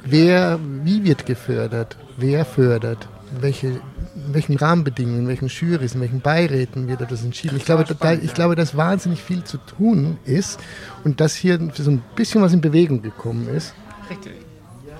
[0.04, 1.98] Wer, wie wird gefördert?
[2.18, 3.08] Wer fördert?
[3.40, 7.56] Welche, in welchen Rahmenbedingungen, in welchen Jurys, in welchen Beiräten wird das entschieden?
[7.56, 10.60] Ich glaube, da, ich glaube, dass wahnsinnig viel zu tun ist
[11.04, 13.74] und dass hier so ein bisschen was in Bewegung gekommen ist.
[14.10, 14.34] Richtig.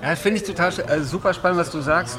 [0.00, 2.18] Ja, das finde ich total also super spannend, was du sagst.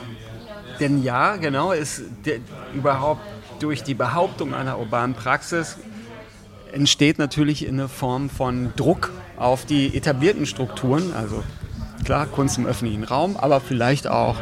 [0.79, 2.37] Denn ja, genau, ist der,
[2.75, 3.21] überhaupt
[3.59, 5.77] durch die Behauptung einer urbanen Praxis
[6.73, 11.43] entsteht natürlich eine Form von Druck auf die etablierten Strukturen, also
[12.03, 14.37] klar, Kunst im öffentlichen Raum, aber vielleicht auch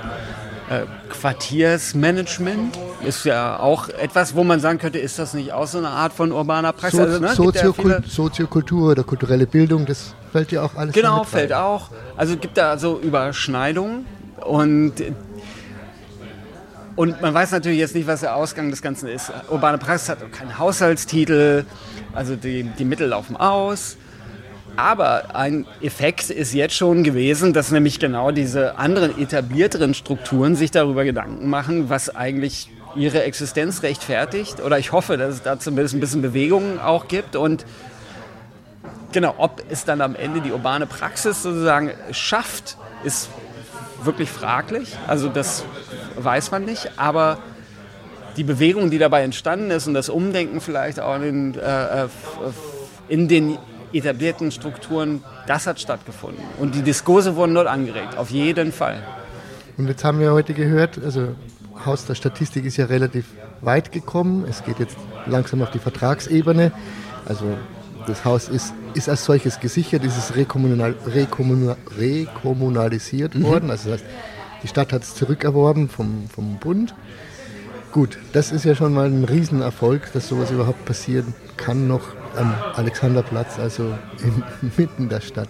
[0.69, 5.79] äh, Quartiersmanagement ist ja auch etwas, wo man sagen könnte, ist das nicht auch so
[5.79, 6.99] eine Art von urbaner Praxis?
[6.99, 11.23] So, also, ne, Soziokul ja Soziokultur oder kulturelle Bildung, das fällt ja auch alles Genau,
[11.23, 11.89] fällt auch.
[12.15, 14.05] Also gibt da so Überschneidungen
[14.45, 14.93] und
[16.95, 19.31] und man weiß natürlich jetzt nicht, was der Ausgang des Ganzen ist.
[19.49, 21.65] Urbane Praxis hat keinen Haushaltstitel,
[22.13, 23.97] also die, die Mittel laufen aus.
[24.77, 30.71] Aber ein Effekt ist jetzt schon gewesen, dass nämlich genau diese anderen etablierteren Strukturen sich
[30.71, 34.61] darüber Gedanken machen, was eigentlich ihre Existenz rechtfertigt.
[34.61, 37.35] Oder ich hoffe, dass es da zumindest ein bisschen Bewegung auch gibt.
[37.35, 37.65] Und
[39.11, 43.29] genau, ob es dann am Ende die urbane Praxis sozusagen schafft, ist
[44.03, 44.95] wirklich fraglich.
[45.07, 45.65] Also das
[46.17, 46.91] weiß man nicht.
[46.97, 47.39] Aber
[48.37, 52.07] die Bewegung, die dabei entstanden ist und das Umdenken vielleicht auch in, äh, äh
[53.07, 53.57] in den
[53.93, 56.43] etablierten Strukturen, das hat stattgefunden.
[56.59, 59.03] Und die Diskurse wurden dort angeregt, auf jeden Fall.
[59.77, 61.35] Und jetzt haben wir heute gehört, also
[61.85, 63.25] Haus der Statistik ist ja relativ
[63.61, 64.45] weit gekommen.
[64.47, 64.95] Es geht jetzt
[65.25, 66.71] langsam auf die Vertragsebene.
[67.25, 67.45] Also
[68.07, 73.43] das Haus ist, ist als solches gesichert, ist es rekommunal, rekommunal, rekommunalisiert mhm.
[73.43, 73.71] worden.
[73.71, 74.11] Also das heißt,
[74.63, 76.93] die Stadt hat es zurückerworben vom, vom Bund.
[77.91, 82.01] Gut, das ist ja schon mal ein Riesenerfolg, dass sowas überhaupt passieren kann noch
[82.37, 83.93] am Alexanderplatz, also
[84.61, 85.49] inmitten der Stadt.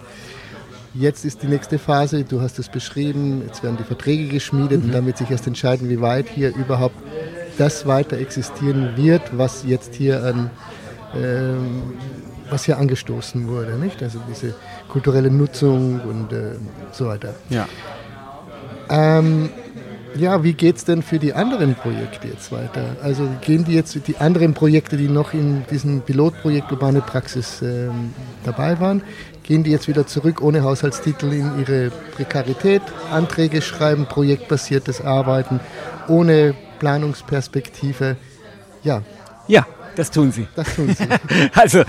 [0.93, 4.87] Jetzt ist die nächste Phase, du hast es beschrieben, jetzt werden die Verträge geschmiedet mhm.
[4.87, 6.95] und dann wird sich erst entscheiden, wie weit hier überhaupt
[7.57, 10.49] das weiter existieren wird, was jetzt hier an
[11.15, 11.93] ähm,
[12.49, 14.03] was hier angestoßen wurde, nicht?
[14.03, 14.53] Also diese
[14.89, 16.55] kulturelle Nutzung und äh,
[16.91, 17.33] so weiter.
[17.49, 17.67] Ja.
[18.89, 19.49] Ähm,
[20.15, 22.95] ja, wie geht es denn für die anderen Projekte jetzt weiter?
[23.01, 28.13] Also gehen die jetzt die anderen Projekte, die noch in diesem Pilotprojekt Urbane Praxis ähm,
[28.43, 29.01] dabei waren,
[29.43, 32.81] gehen die jetzt wieder zurück ohne Haushaltstitel in ihre Prekarität,
[33.11, 35.59] Anträge schreiben, projektbasiertes Arbeiten,
[36.07, 38.17] ohne Planungsperspektive?
[38.83, 39.01] Ja.
[39.47, 39.65] Ja,
[39.95, 40.47] das tun sie.
[40.55, 41.07] Das tun sie.
[41.53, 41.83] also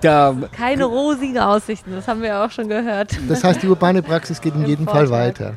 [0.00, 3.16] da keine rosigen Aussichten, das haben wir auch schon gehört.
[3.28, 5.54] Das heißt, die urbane Praxis geht in jedem Fall weiter.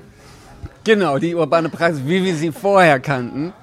[0.86, 3.54] Genau, die urbane Praxis, wie wir sie vorher kannten,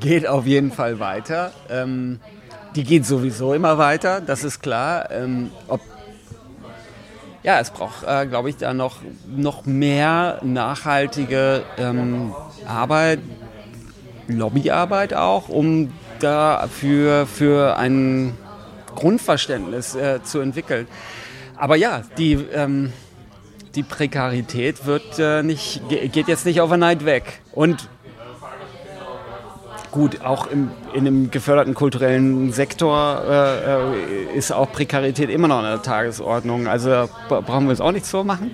[0.00, 1.52] geht auf jeden Fall weiter.
[1.70, 2.18] Ähm,
[2.74, 5.08] die geht sowieso immer weiter, das ist klar.
[5.12, 5.80] Ähm, ob,
[7.44, 8.96] ja, es braucht, äh, glaube ich, da noch,
[9.28, 12.34] noch mehr nachhaltige ähm,
[12.66, 13.20] Arbeit,
[14.26, 18.36] Lobbyarbeit auch, um da für, für ein
[18.96, 20.88] Grundverständnis äh, zu entwickeln.
[21.56, 22.92] Aber ja, die, ähm,
[23.74, 27.40] die Prekarität wird, äh, nicht, geht jetzt nicht overnight weg.
[27.52, 27.88] Und
[29.90, 35.58] gut, auch im, in einem geförderten kulturellen Sektor äh, äh ist auch Prekarität immer noch
[35.58, 36.66] an der Tagesordnung.
[36.66, 38.50] Also brauchen wir uns auch nichts vormachen.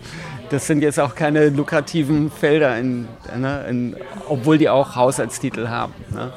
[0.51, 3.97] Das sind jetzt auch keine lukrativen Felder, in, ne, in,
[4.28, 5.93] obwohl die auch Haushaltstitel haben.
[6.11, 6.32] Ne?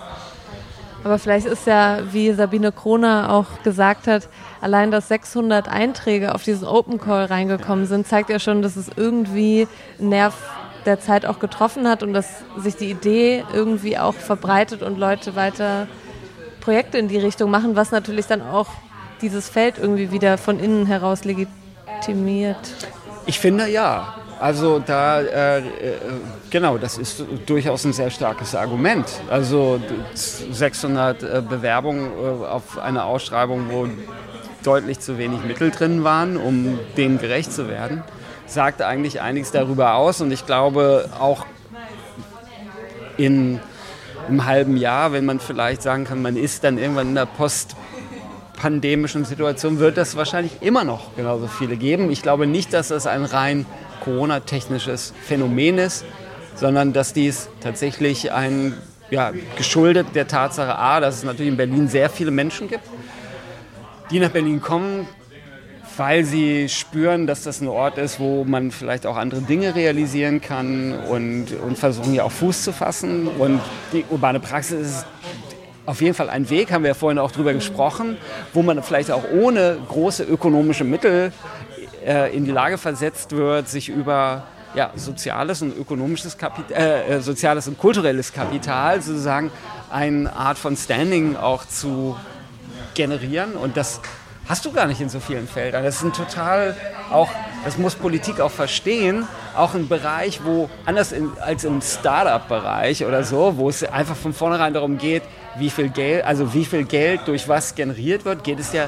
[1.03, 4.29] Aber vielleicht ist ja, wie Sabine Kroner auch gesagt hat,
[4.61, 8.89] allein, dass 600 Einträge auf diesen Open Call reingekommen sind, zeigt ja schon, dass es
[8.95, 9.67] irgendwie
[9.99, 10.35] einen Nerv
[10.85, 15.35] der Zeit auch getroffen hat und dass sich die Idee irgendwie auch verbreitet und Leute
[15.35, 15.87] weiter
[16.59, 18.67] Projekte in die Richtung machen, was natürlich dann auch
[19.21, 22.57] dieses Feld irgendwie wieder von innen heraus legitimiert.
[23.25, 24.15] Ich finde ja.
[24.41, 25.63] Also da, äh, äh,
[26.49, 29.05] genau, das ist durchaus ein sehr starkes Argument.
[29.29, 29.79] Also
[30.15, 33.87] 600 äh, Bewerbungen äh, auf eine Ausschreibung, wo
[34.63, 38.03] deutlich zu wenig Mittel drin waren, um dem gerecht zu werden,
[38.47, 40.21] sagt eigentlich einiges darüber aus.
[40.21, 41.45] Und ich glaube auch
[43.17, 43.59] in
[44.27, 49.23] einem halben Jahr, wenn man vielleicht sagen kann, man ist dann irgendwann in der postpandemischen
[49.23, 52.09] Situation, wird das wahrscheinlich immer noch genauso viele geben.
[52.09, 53.67] Ich glaube nicht, dass das ein rein
[54.01, 56.03] Corona-technisches Phänomen ist,
[56.55, 58.73] sondern dass dies tatsächlich ein,
[59.09, 62.83] ja, geschuldet der Tatsache A, dass es natürlich in Berlin sehr viele Menschen gibt,
[64.11, 65.07] die nach Berlin kommen,
[65.97, 70.41] weil sie spüren, dass das ein Ort ist, wo man vielleicht auch andere Dinge realisieren
[70.41, 73.27] kann und, und versuchen ja auch Fuß zu fassen.
[73.27, 73.61] Und
[73.93, 75.05] die urbane Praxis ist
[75.85, 78.17] auf jeden Fall ein Weg, haben wir ja vorhin auch drüber gesprochen,
[78.53, 81.33] wo man vielleicht auch ohne große ökonomische Mittel
[82.05, 87.21] äh, in die Lage versetzt wird, sich über ja, soziales und ökonomisches Kapital, äh, äh,
[87.21, 89.51] soziales und kulturelles Kapital sozusagen
[89.89, 92.15] eine Art von Standing auch zu
[92.93, 93.53] generieren.
[93.53, 93.99] Und das
[94.47, 95.83] hast du gar nicht in so vielen Feldern.
[95.83, 96.75] Das ist ein total
[97.11, 97.29] auch,
[97.65, 103.23] das muss Politik auch verstehen, auch ein Bereich, wo anders in, als im Startup-Bereich oder
[103.23, 105.23] so, wo es einfach von vornherein darum geht,
[105.57, 108.87] wie viel Geld, also wie viel Geld durch was generiert wird, geht es ja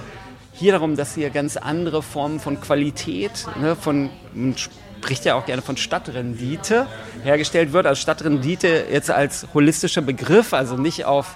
[0.53, 5.45] hier darum, dass hier ganz andere Formen von Qualität, ne, von, man spricht ja auch
[5.45, 6.87] gerne von Stadtrendite,
[7.23, 7.85] hergestellt wird.
[7.85, 11.35] Also Stadtrendite jetzt als holistischer Begriff, also nicht auf,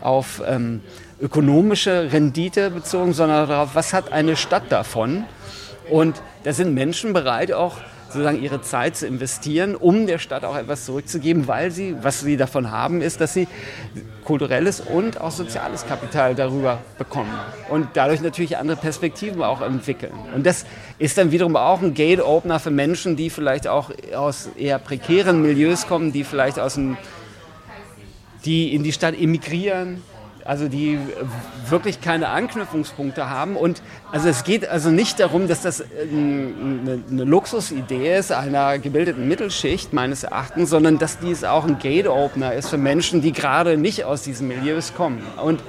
[0.00, 0.80] auf ähm,
[1.20, 5.24] ökonomische Rendite bezogen, sondern darauf, was hat eine Stadt davon.
[5.90, 7.76] Und da sind Menschen bereit, auch
[8.12, 12.36] sozusagen ihre Zeit zu investieren, um der Stadt auch etwas zurückzugeben, weil sie, was sie
[12.36, 13.48] davon haben, ist, dass sie
[14.24, 17.32] kulturelles und auch soziales Kapital darüber bekommen
[17.70, 20.12] und dadurch natürlich andere Perspektiven auch entwickeln.
[20.34, 20.64] Und das
[20.98, 25.86] ist dann wiederum auch ein Gate-Opener für Menschen, die vielleicht auch aus eher prekären Milieus
[25.86, 26.96] kommen, die vielleicht aus dem
[28.44, 30.02] die in die Stadt emigrieren,
[30.44, 30.98] also die
[31.68, 33.56] wirklich keine Anknüpfungspunkte haben.
[33.56, 39.28] Und also es geht also nicht darum, dass das eine, eine Luxusidee ist einer gebildeten
[39.28, 44.04] Mittelschicht meines Erachtens, sondern dass dies auch ein Gate-Opener ist für Menschen, die gerade nicht
[44.04, 45.22] aus diesen Milieus kommen.
[45.42, 45.60] Und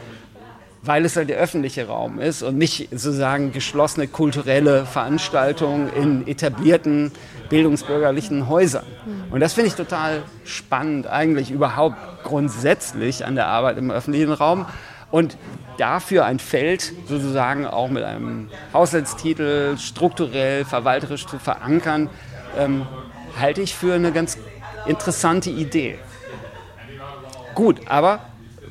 [0.83, 7.11] weil es halt der öffentliche Raum ist und nicht sozusagen geschlossene kulturelle Veranstaltungen in etablierten
[7.53, 8.85] bildungsbürgerlichen Häusern.
[9.29, 14.65] Und das finde ich total spannend, eigentlich überhaupt grundsätzlich an der Arbeit im öffentlichen Raum.
[15.11, 15.37] Und
[15.77, 22.09] dafür ein Feld sozusagen auch mit einem Haushaltstitel strukturell, verwalterisch zu verankern,
[22.57, 22.87] ähm,
[23.39, 24.39] halte ich für eine ganz
[24.87, 25.99] interessante Idee.
[27.53, 28.21] Gut, aber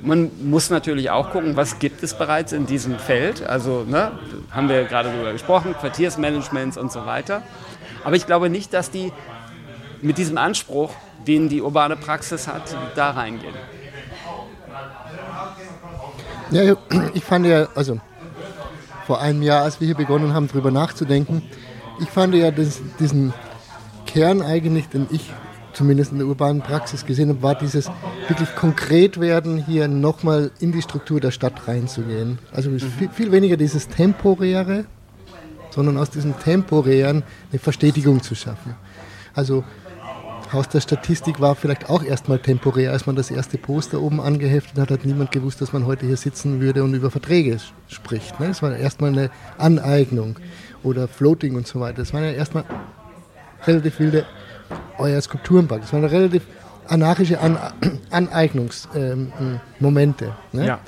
[0.03, 3.47] man muss natürlich auch gucken, was gibt es bereits in diesem Feld.
[3.47, 4.11] Also ne,
[4.51, 7.43] haben wir gerade darüber gesprochen, Quartiersmanagements und so weiter.
[8.05, 9.13] Aber ich glaube nicht, dass die
[10.01, 10.93] mit diesem Anspruch,
[11.27, 13.55] den die urbane Praxis hat, da reingehen.
[16.51, 16.77] Ja,
[17.15, 17.99] ich fand ja, also
[19.07, 21.43] vor einem Jahr, als wir hier begonnen haben, darüber nachzudenken,
[22.01, 23.33] ich fand ja das, diesen
[24.07, 25.31] Kern eigentlich, den ich
[25.73, 27.91] zumindest in der urbanen Praxis gesehen habe, war dieses
[28.29, 32.39] wirklich konkret werden, hier nochmal in die Struktur der Stadt reinzugehen.
[32.53, 32.81] Also mhm.
[32.81, 34.85] viel, viel, weniger dieses Temporäre,
[35.73, 38.75] sondern aus diesem Temporären eine Verstetigung zu schaffen.
[39.35, 39.65] Also
[40.53, 44.79] Haus der Statistik war vielleicht auch erstmal temporär, als man das erste Poster oben angeheftet
[44.79, 47.57] hat, hat niemand gewusst, dass man heute hier sitzen würde und über Verträge
[47.89, 48.39] spricht.
[48.39, 48.49] Ne?
[48.49, 50.37] Das war erstmal eine Aneignung
[50.83, 51.99] oder Floating und so weiter.
[51.99, 52.65] Das waren ja erstmal
[53.67, 54.27] relativ wilde
[54.99, 55.83] euer Skulpturenpark.
[55.83, 56.43] Das waren relativ
[56.87, 57.59] anarchische An
[58.11, 60.25] Aneignungsmomente.
[60.27, 60.67] Ähm, ne?
[60.67, 60.81] ja.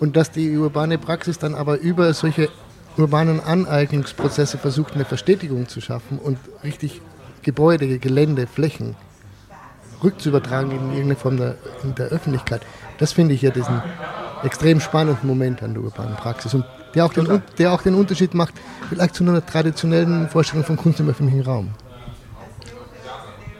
[0.00, 2.48] Und dass die urbane Praxis dann aber über solche
[2.96, 7.00] urbanen Aneignungsprozesse versucht, eine Verstetigung zu schaffen und richtig
[7.42, 8.96] Gebäude, Gelände, Flächen
[10.02, 12.62] rückzuübertragen in irgendeine Form der, in der Öffentlichkeit.
[12.98, 13.82] Das finde ich ja diesen
[14.42, 16.64] extrem spannenden Moment an der urbanen Praxis und
[16.94, 18.54] der auch, den, der auch den Unterschied macht,
[18.88, 21.70] vielleicht zu einer traditionellen Vorstellung von Kunst im öffentlichen Raum.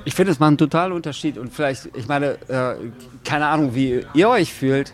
[0.04, 2.76] Ich finde, es macht einen totalen Unterschied und vielleicht, ich meine, äh,
[3.24, 4.92] keine Ahnung, wie ihr euch fühlt.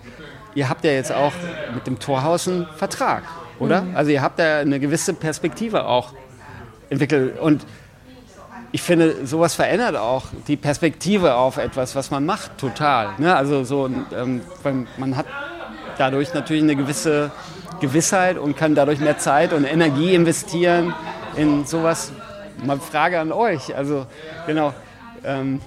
[0.55, 1.33] Ihr habt ja jetzt auch
[1.75, 3.23] mit dem Torhaus einen Vertrag,
[3.63, 3.83] oder?
[3.83, 3.97] Mhm.
[3.97, 6.13] Also ihr habt da eine gewisse Perspektive auch
[6.91, 7.65] entwickelt und
[8.75, 13.11] ich finde, sowas verändert auch die Perspektive auf etwas, was man macht, total.
[13.19, 13.37] Ne?
[13.37, 14.41] Also so, ähm,
[14.97, 15.27] man hat
[15.99, 17.31] dadurch natürlich eine gewisse
[17.81, 20.95] Gewissheit und kann dadurch mehr Zeit und Energie investieren
[21.37, 22.13] in sowas.
[22.65, 23.77] Mal Frage an euch.
[23.77, 24.07] Also
[24.47, 24.73] genau,
[25.25, 25.61] ähm,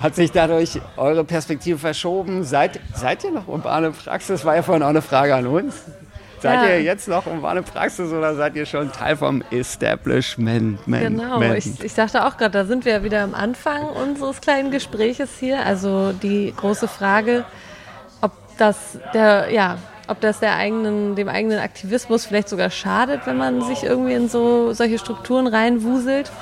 [0.00, 2.44] hat sich dadurch eure Perspektive verschoben?
[2.44, 4.44] Seid, seid ihr noch urbane Praxis?
[4.44, 5.84] War ja vorhin auch eine Frage an uns.
[6.42, 6.68] Seid ja.
[6.70, 10.88] ihr jetzt noch urbane Praxis oder seid ihr schon Teil vom Establishment?
[10.88, 11.54] Man, genau, man.
[11.54, 15.30] Ich, ich dachte auch gerade, da sind wir ja wieder am Anfang unseres kleinen Gespräches
[15.38, 15.64] hier.
[15.64, 17.44] Also die große Frage,
[18.22, 19.78] ob das der, ja,
[20.08, 24.28] ob das der eigenen, dem eigenen Aktivismus vielleicht sogar schadet, wenn man sich irgendwie in
[24.28, 26.32] so solche Strukturen reinwuselt.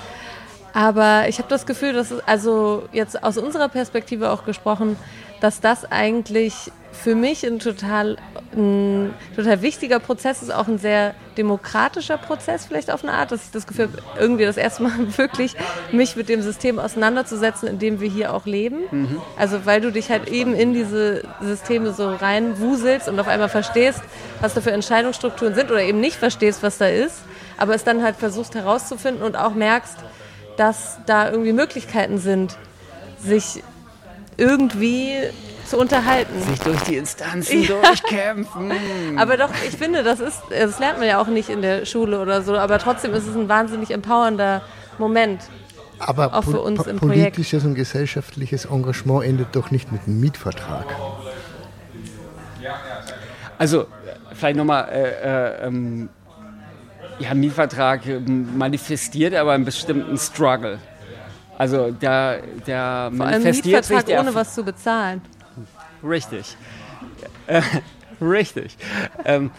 [0.72, 4.96] Aber ich habe das Gefühl, dass es, also jetzt aus unserer Perspektive auch gesprochen,
[5.40, 8.16] dass das eigentlich für mich ein total,
[8.54, 13.44] ein total wichtiger Prozess ist, auch ein sehr demokratischer Prozess vielleicht auf eine Art, dass
[13.44, 15.54] ich das Gefühl habe, irgendwie das erste Mal wirklich
[15.92, 18.80] mich mit dem System auseinanderzusetzen, in dem wir hier auch leben.
[18.90, 19.22] Mhm.
[19.38, 24.02] Also weil du dich halt eben in diese Systeme so reinwuselst und auf einmal verstehst,
[24.40, 27.22] was da für Entscheidungsstrukturen sind oder eben nicht verstehst, was da ist,
[27.56, 29.96] aber es dann halt versuchst herauszufinden und auch merkst,
[30.56, 32.56] dass da irgendwie Möglichkeiten sind,
[33.18, 33.62] sich
[34.40, 35.12] irgendwie
[35.66, 36.42] zu unterhalten.
[36.42, 37.68] Sich durch die Instanzen ja.
[37.68, 38.72] durchkämpfen.
[39.16, 42.20] aber doch, ich finde, das ist, das lernt man ja auch nicht in der Schule
[42.20, 44.62] oder so, aber trotzdem ist es ein wahnsinnig empowernder
[44.98, 45.42] Moment.
[46.00, 47.66] Aber auch für uns im politisches Projekt.
[47.66, 50.86] und gesellschaftliches Engagement endet doch nicht mit einem Mietvertrag.
[53.58, 53.86] Also,
[54.32, 56.08] vielleicht nochmal, äh, äh, ähm,
[57.18, 60.78] ja, Mietvertrag manifestiert aber einen bestimmten Struggle.
[61.60, 65.20] Also der, der Vor manifestiert allem Mietvertrag sich ohne was zu bezahlen.
[66.02, 66.56] Richtig.
[67.46, 67.60] Äh,
[68.22, 68.78] richtig.
[69.26, 69.50] Ähm,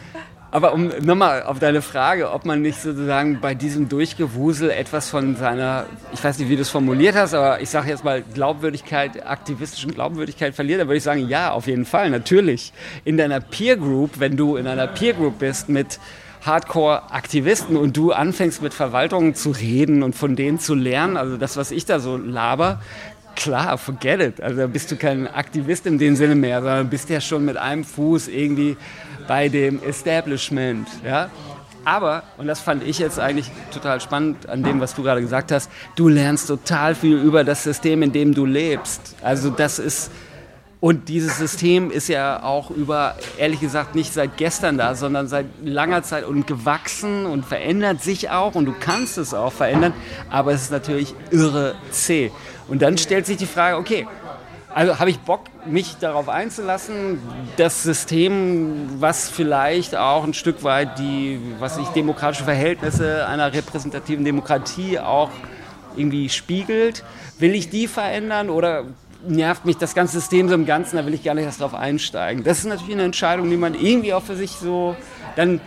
[0.49, 5.35] aber um nochmal auf deine Frage, ob man nicht sozusagen bei diesem Durchgewusel etwas von
[5.35, 9.23] seiner, ich weiß nicht, wie du es formuliert hast, aber ich sage jetzt mal Glaubwürdigkeit,
[9.23, 12.73] aktivistischen Glaubwürdigkeit verliert, dann würde ich sagen, ja, auf jeden Fall, natürlich.
[13.05, 15.99] In deiner Peer Group, wenn du in einer Peer Group bist mit
[16.41, 21.57] Hardcore-Aktivisten und du anfängst mit Verwaltungen zu reden und von denen zu lernen, also das,
[21.57, 22.81] was ich da so laber,
[23.35, 24.41] klar, forget it.
[24.41, 27.57] Also da bist du kein Aktivist in dem Sinne mehr, sondern bist ja schon mit
[27.57, 28.77] einem Fuß irgendwie
[29.27, 30.88] bei dem Establishment.
[31.05, 31.30] Ja?
[31.84, 35.51] Aber, und das fand ich jetzt eigentlich total spannend an dem, was du gerade gesagt
[35.51, 39.15] hast, du lernst total viel über das System, in dem du lebst.
[39.22, 40.11] Also das ist,
[40.81, 45.45] und dieses System ist ja auch über, ehrlich gesagt, nicht seit gestern da, sondern seit
[45.63, 49.93] langer Zeit und gewachsen und verändert sich auch und du kannst es auch verändern,
[50.31, 52.31] aber es ist natürlich irre zäh.
[52.67, 54.07] Und dann stellt sich die Frage, okay,
[54.73, 57.19] also habe ich Bock, mich darauf einzulassen,
[57.57, 64.25] das System, was vielleicht auch ein Stück weit die, was ich demokratische Verhältnisse einer repräsentativen
[64.25, 65.29] Demokratie auch
[65.95, 67.03] irgendwie spiegelt,
[67.37, 68.85] will ich die verändern oder
[69.27, 71.73] nervt mich das ganze System so im Ganzen, da will ich gar nicht erst drauf
[71.73, 72.43] einsteigen.
[72.43, 74.95] Das ist natürlich eine Entscheidung, die man irgendwie auch für sich so
[75.35, 75.61] dann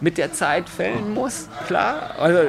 [0.00, 2.14] mit der Zeit fällen muss, klar.
[2.18, 2.40] Also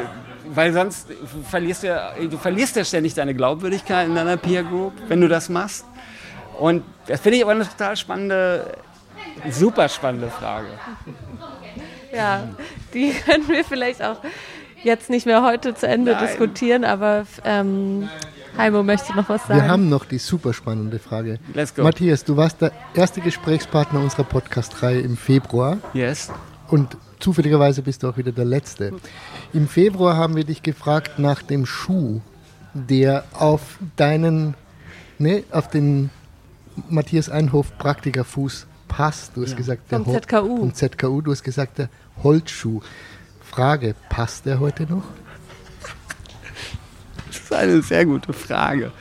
[0.50, 1.08] weil sonst
[1.50, 5.28] verlierst du ja, du verlierst ja ständig deine Glaubwürdigkeit in deiner Peer Group, wenn du
[5.28, 5.86] das machst.
[6.58, 8.78] Und das finde ich aber eine total spannende,
[9.50, 10.68] super spannende Frage.
[12.14, 12.44] Ja,
[12.94, 14.18] die können wir vielleicht auch
[14.84, 16.26] jetzt nicht mehr heute zu Ende Nein.
[16.26, 18.10] diskutieren, aber ähm,
[18.58, 19.62] Heimo möchte noch was sagen.
[19.62, 21.40] Wir haben noch die super spannende Frage.
[21.54, 21.84] Let's go.
[21.84, 25.78] Matthias, du warst der erste Gesprächspartner unserer Podcast-Reihe im Februar.
[25.94, 26.32] Yes.
[26.68, 28.94] Und zufälligerweise bist du auch wieder der Letzte.
[29.54, 32.22] Im Februar haben wir dich gefragt nach dem Schuh,
[32.74, 34.56] der auf deinen,
[35.20, 36.10] ne, auf den
[36.90, 39.36] Matthias Einhof Praktikerfuß passt.
[39.36, 39.58] Du hast ja.
[39.58, 40.58] gesagt, der vom ZKU.
[40.58, 41.22] Vom ZKU.
[41.22, 41.90] Du hast gesagt, der
[42.24, 42.82] Holzschuh.
[43.42, 45.06] Frage, passt der heute noch?
[47.38, 48.92] Das ist eine sehr gute Frage.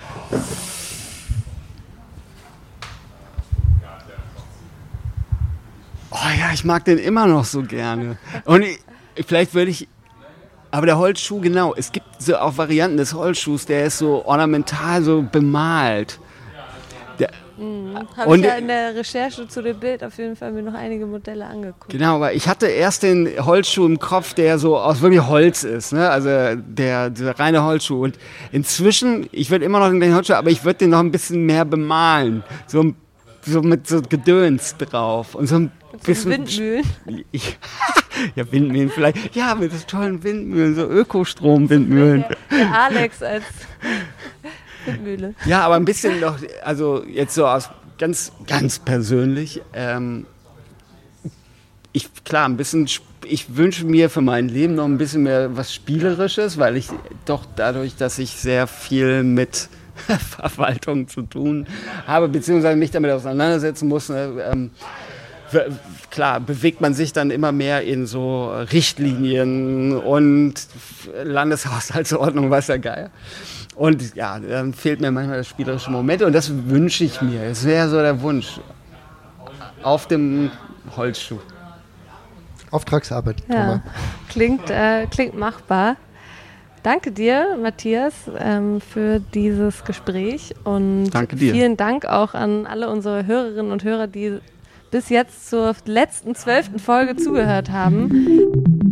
[6.11, 8.19] Oh ja, ich mag den immer noch so gerne.
[8.45, 8.79] Und ich,
[9.27, 9.89] vielleicht würde ich.
[10.71, 11.75] Aber der Holzschuh, genau.
[11.75, 16.19] Es gibt so auch Varianten des Holzschuhs, der ist so ornamental so bemalt.
[17.59, 17.97] Mhm.
[18.17, 21.07] Habe ich ja in der Recherche zu dem Bild auf jeden Fall mir noch einige
[21.07, 21.89] Modelle angeguckt.
[21.89, 25.93] Genau, weil ich hatte erst den Holzschuh im Kopf, der so aus wirklich Holz ist,
[25.93, 26.11] ne?
[26.11, 28.05] also der, der reine Holzschuh.
[28.05, 28.19] Und
[28.53, 31.65] inzwischen, ich würde immer noch den Holzschuh, aber ich würde den noch ein bisschen mehr
[31.65, 32.93] bemalen, so,
[33.43, 35.71] so mit so Gedöns drauf und so ein
[36.05, 36.85] bisschen Windmühlen.
[38.35, 39.37] Ja, Windmühlen vielleicht.
[39.37, 42.25] Ja, mit so tollen Windmühlen, so Ökostrom-Windmühlen.
[42.51, 43.45] Der, der Alex als
[44.87, 45.35] Windmühle.
[45.47, 49.63] Ja, aber ein bisschen noch, also jetzt so aus ganz, ganz persönlich.
[49.73, 50.27] Ähm,
[51.93, 52.89] ich, klar, ein bisschen,
[53.25, 56.89] ich wünsche mir für mein Leben noch ein bisschen mehr was Spielerisches, weil ich
[57.25, 59.69] doch dadurch, dass ich sehr viel mit
[60.39, 61.67] Verwaltung zu tun
[62.07, 64.71] habe, beziehungsweise mich damit auseinandersetzen muss, ne, ähm,
[66.11, 70.55] klar, bewegt man sich dann immer mehr in so Richtlinien und
[71.23, 73.11] Landeshaushaltsordnung, was ja geil.
[73.77, 77.43] Und ja, dann fehlt mir manchmal das spielerische Moment und das wünsche ich mir.
[77.43, 78.59] Es wäre so der Wunsch.
[79.83, 80.51] Auf dem
[80.97, 81.39] Holzschuh.
[82.71, 83.37] Auftragsarbeit.
[83.49, 83.83] Ja,
[84.29, 85.97] klingt, äh, klingt machbar.
[86.83, 91.53] Danke dir, Matthias, ähm, für dieses Gespräch und Danke dir.
[91.53, 94.39] vielen Dank auch an alle unsere Hörerinnen und Hörer, die
[94.91, 98.86] bis jetzt zur letzten zwölften Folge zugehört haben.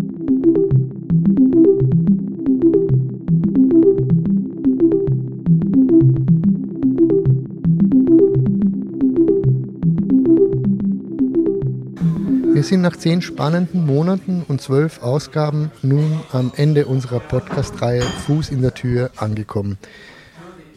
[12.65, 18.49] Wir sind nach zehn spannenden Monaten und zwölf Ausgaben nun am Ende unserer Podcast-Reihe Fuß
[18.49, 19.77] in der Tür angekommen.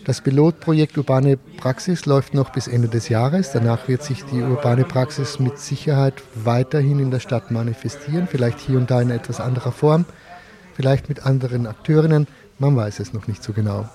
[0.04, 3.54] Das Pilotprojekt Urbane Praxis läuft noch bis Ende des Jahres.
[3.54, 8.78] Danach wird sich die urbane Praxis mit Sicherheit weiterhin in der Stadt manifestieren, vielleicht hier
[8.78, 10.04] und da in etwas anderer Form,
[10.76, 12.28] vielleicht mit anderen Akteurinnen,
[12.60, 13.88] man weiß es noch nicht so genau.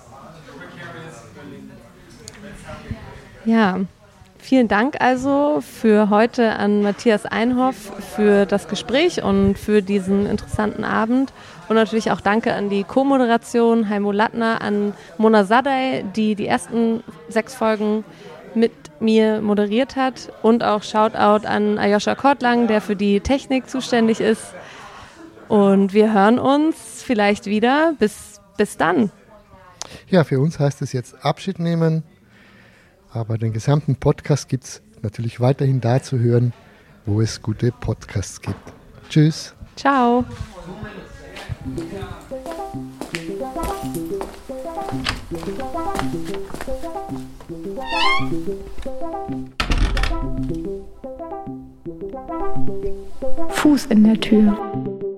[3.45, 3.81] Ja,
[4.43, 7.77] Vielen Dank also für heute an Matthias Einhoff
[8.17, 11.33] für das Gespräch und für diesen interessanten Abend.
[11.69, 17.05] Und natürlich auch danke an die Co-Moderation Heimo Lattner, an Mona Sadai, die die ersten
[17.29, 18.05] sechs Folgen
[18.57, 20.33] mit mir moderiert hat.
[20.43, 24.55] Und auch Shoutout an Ayosha Kortlang, der für die Technik zuständig ist.
[25.49, 27.95] Und wir hören uns vielleicht wieder.
[28.01, 29.13] Bis, bis dann.
[30.09, 32.03] Ja, für uns heißt es jetzt Abschied nehmen.
[33.15, 36.53] Aber den gesamten Podcast gibt es natürlich weiterhin da zu hören,
[37.05, 38.73] wo es gute Podcasts gibt.
[39.11, 39.55] Tschüss.
[39.77, 40.25] Ciao.
[53.51, 55.12] Fuß in der Tür.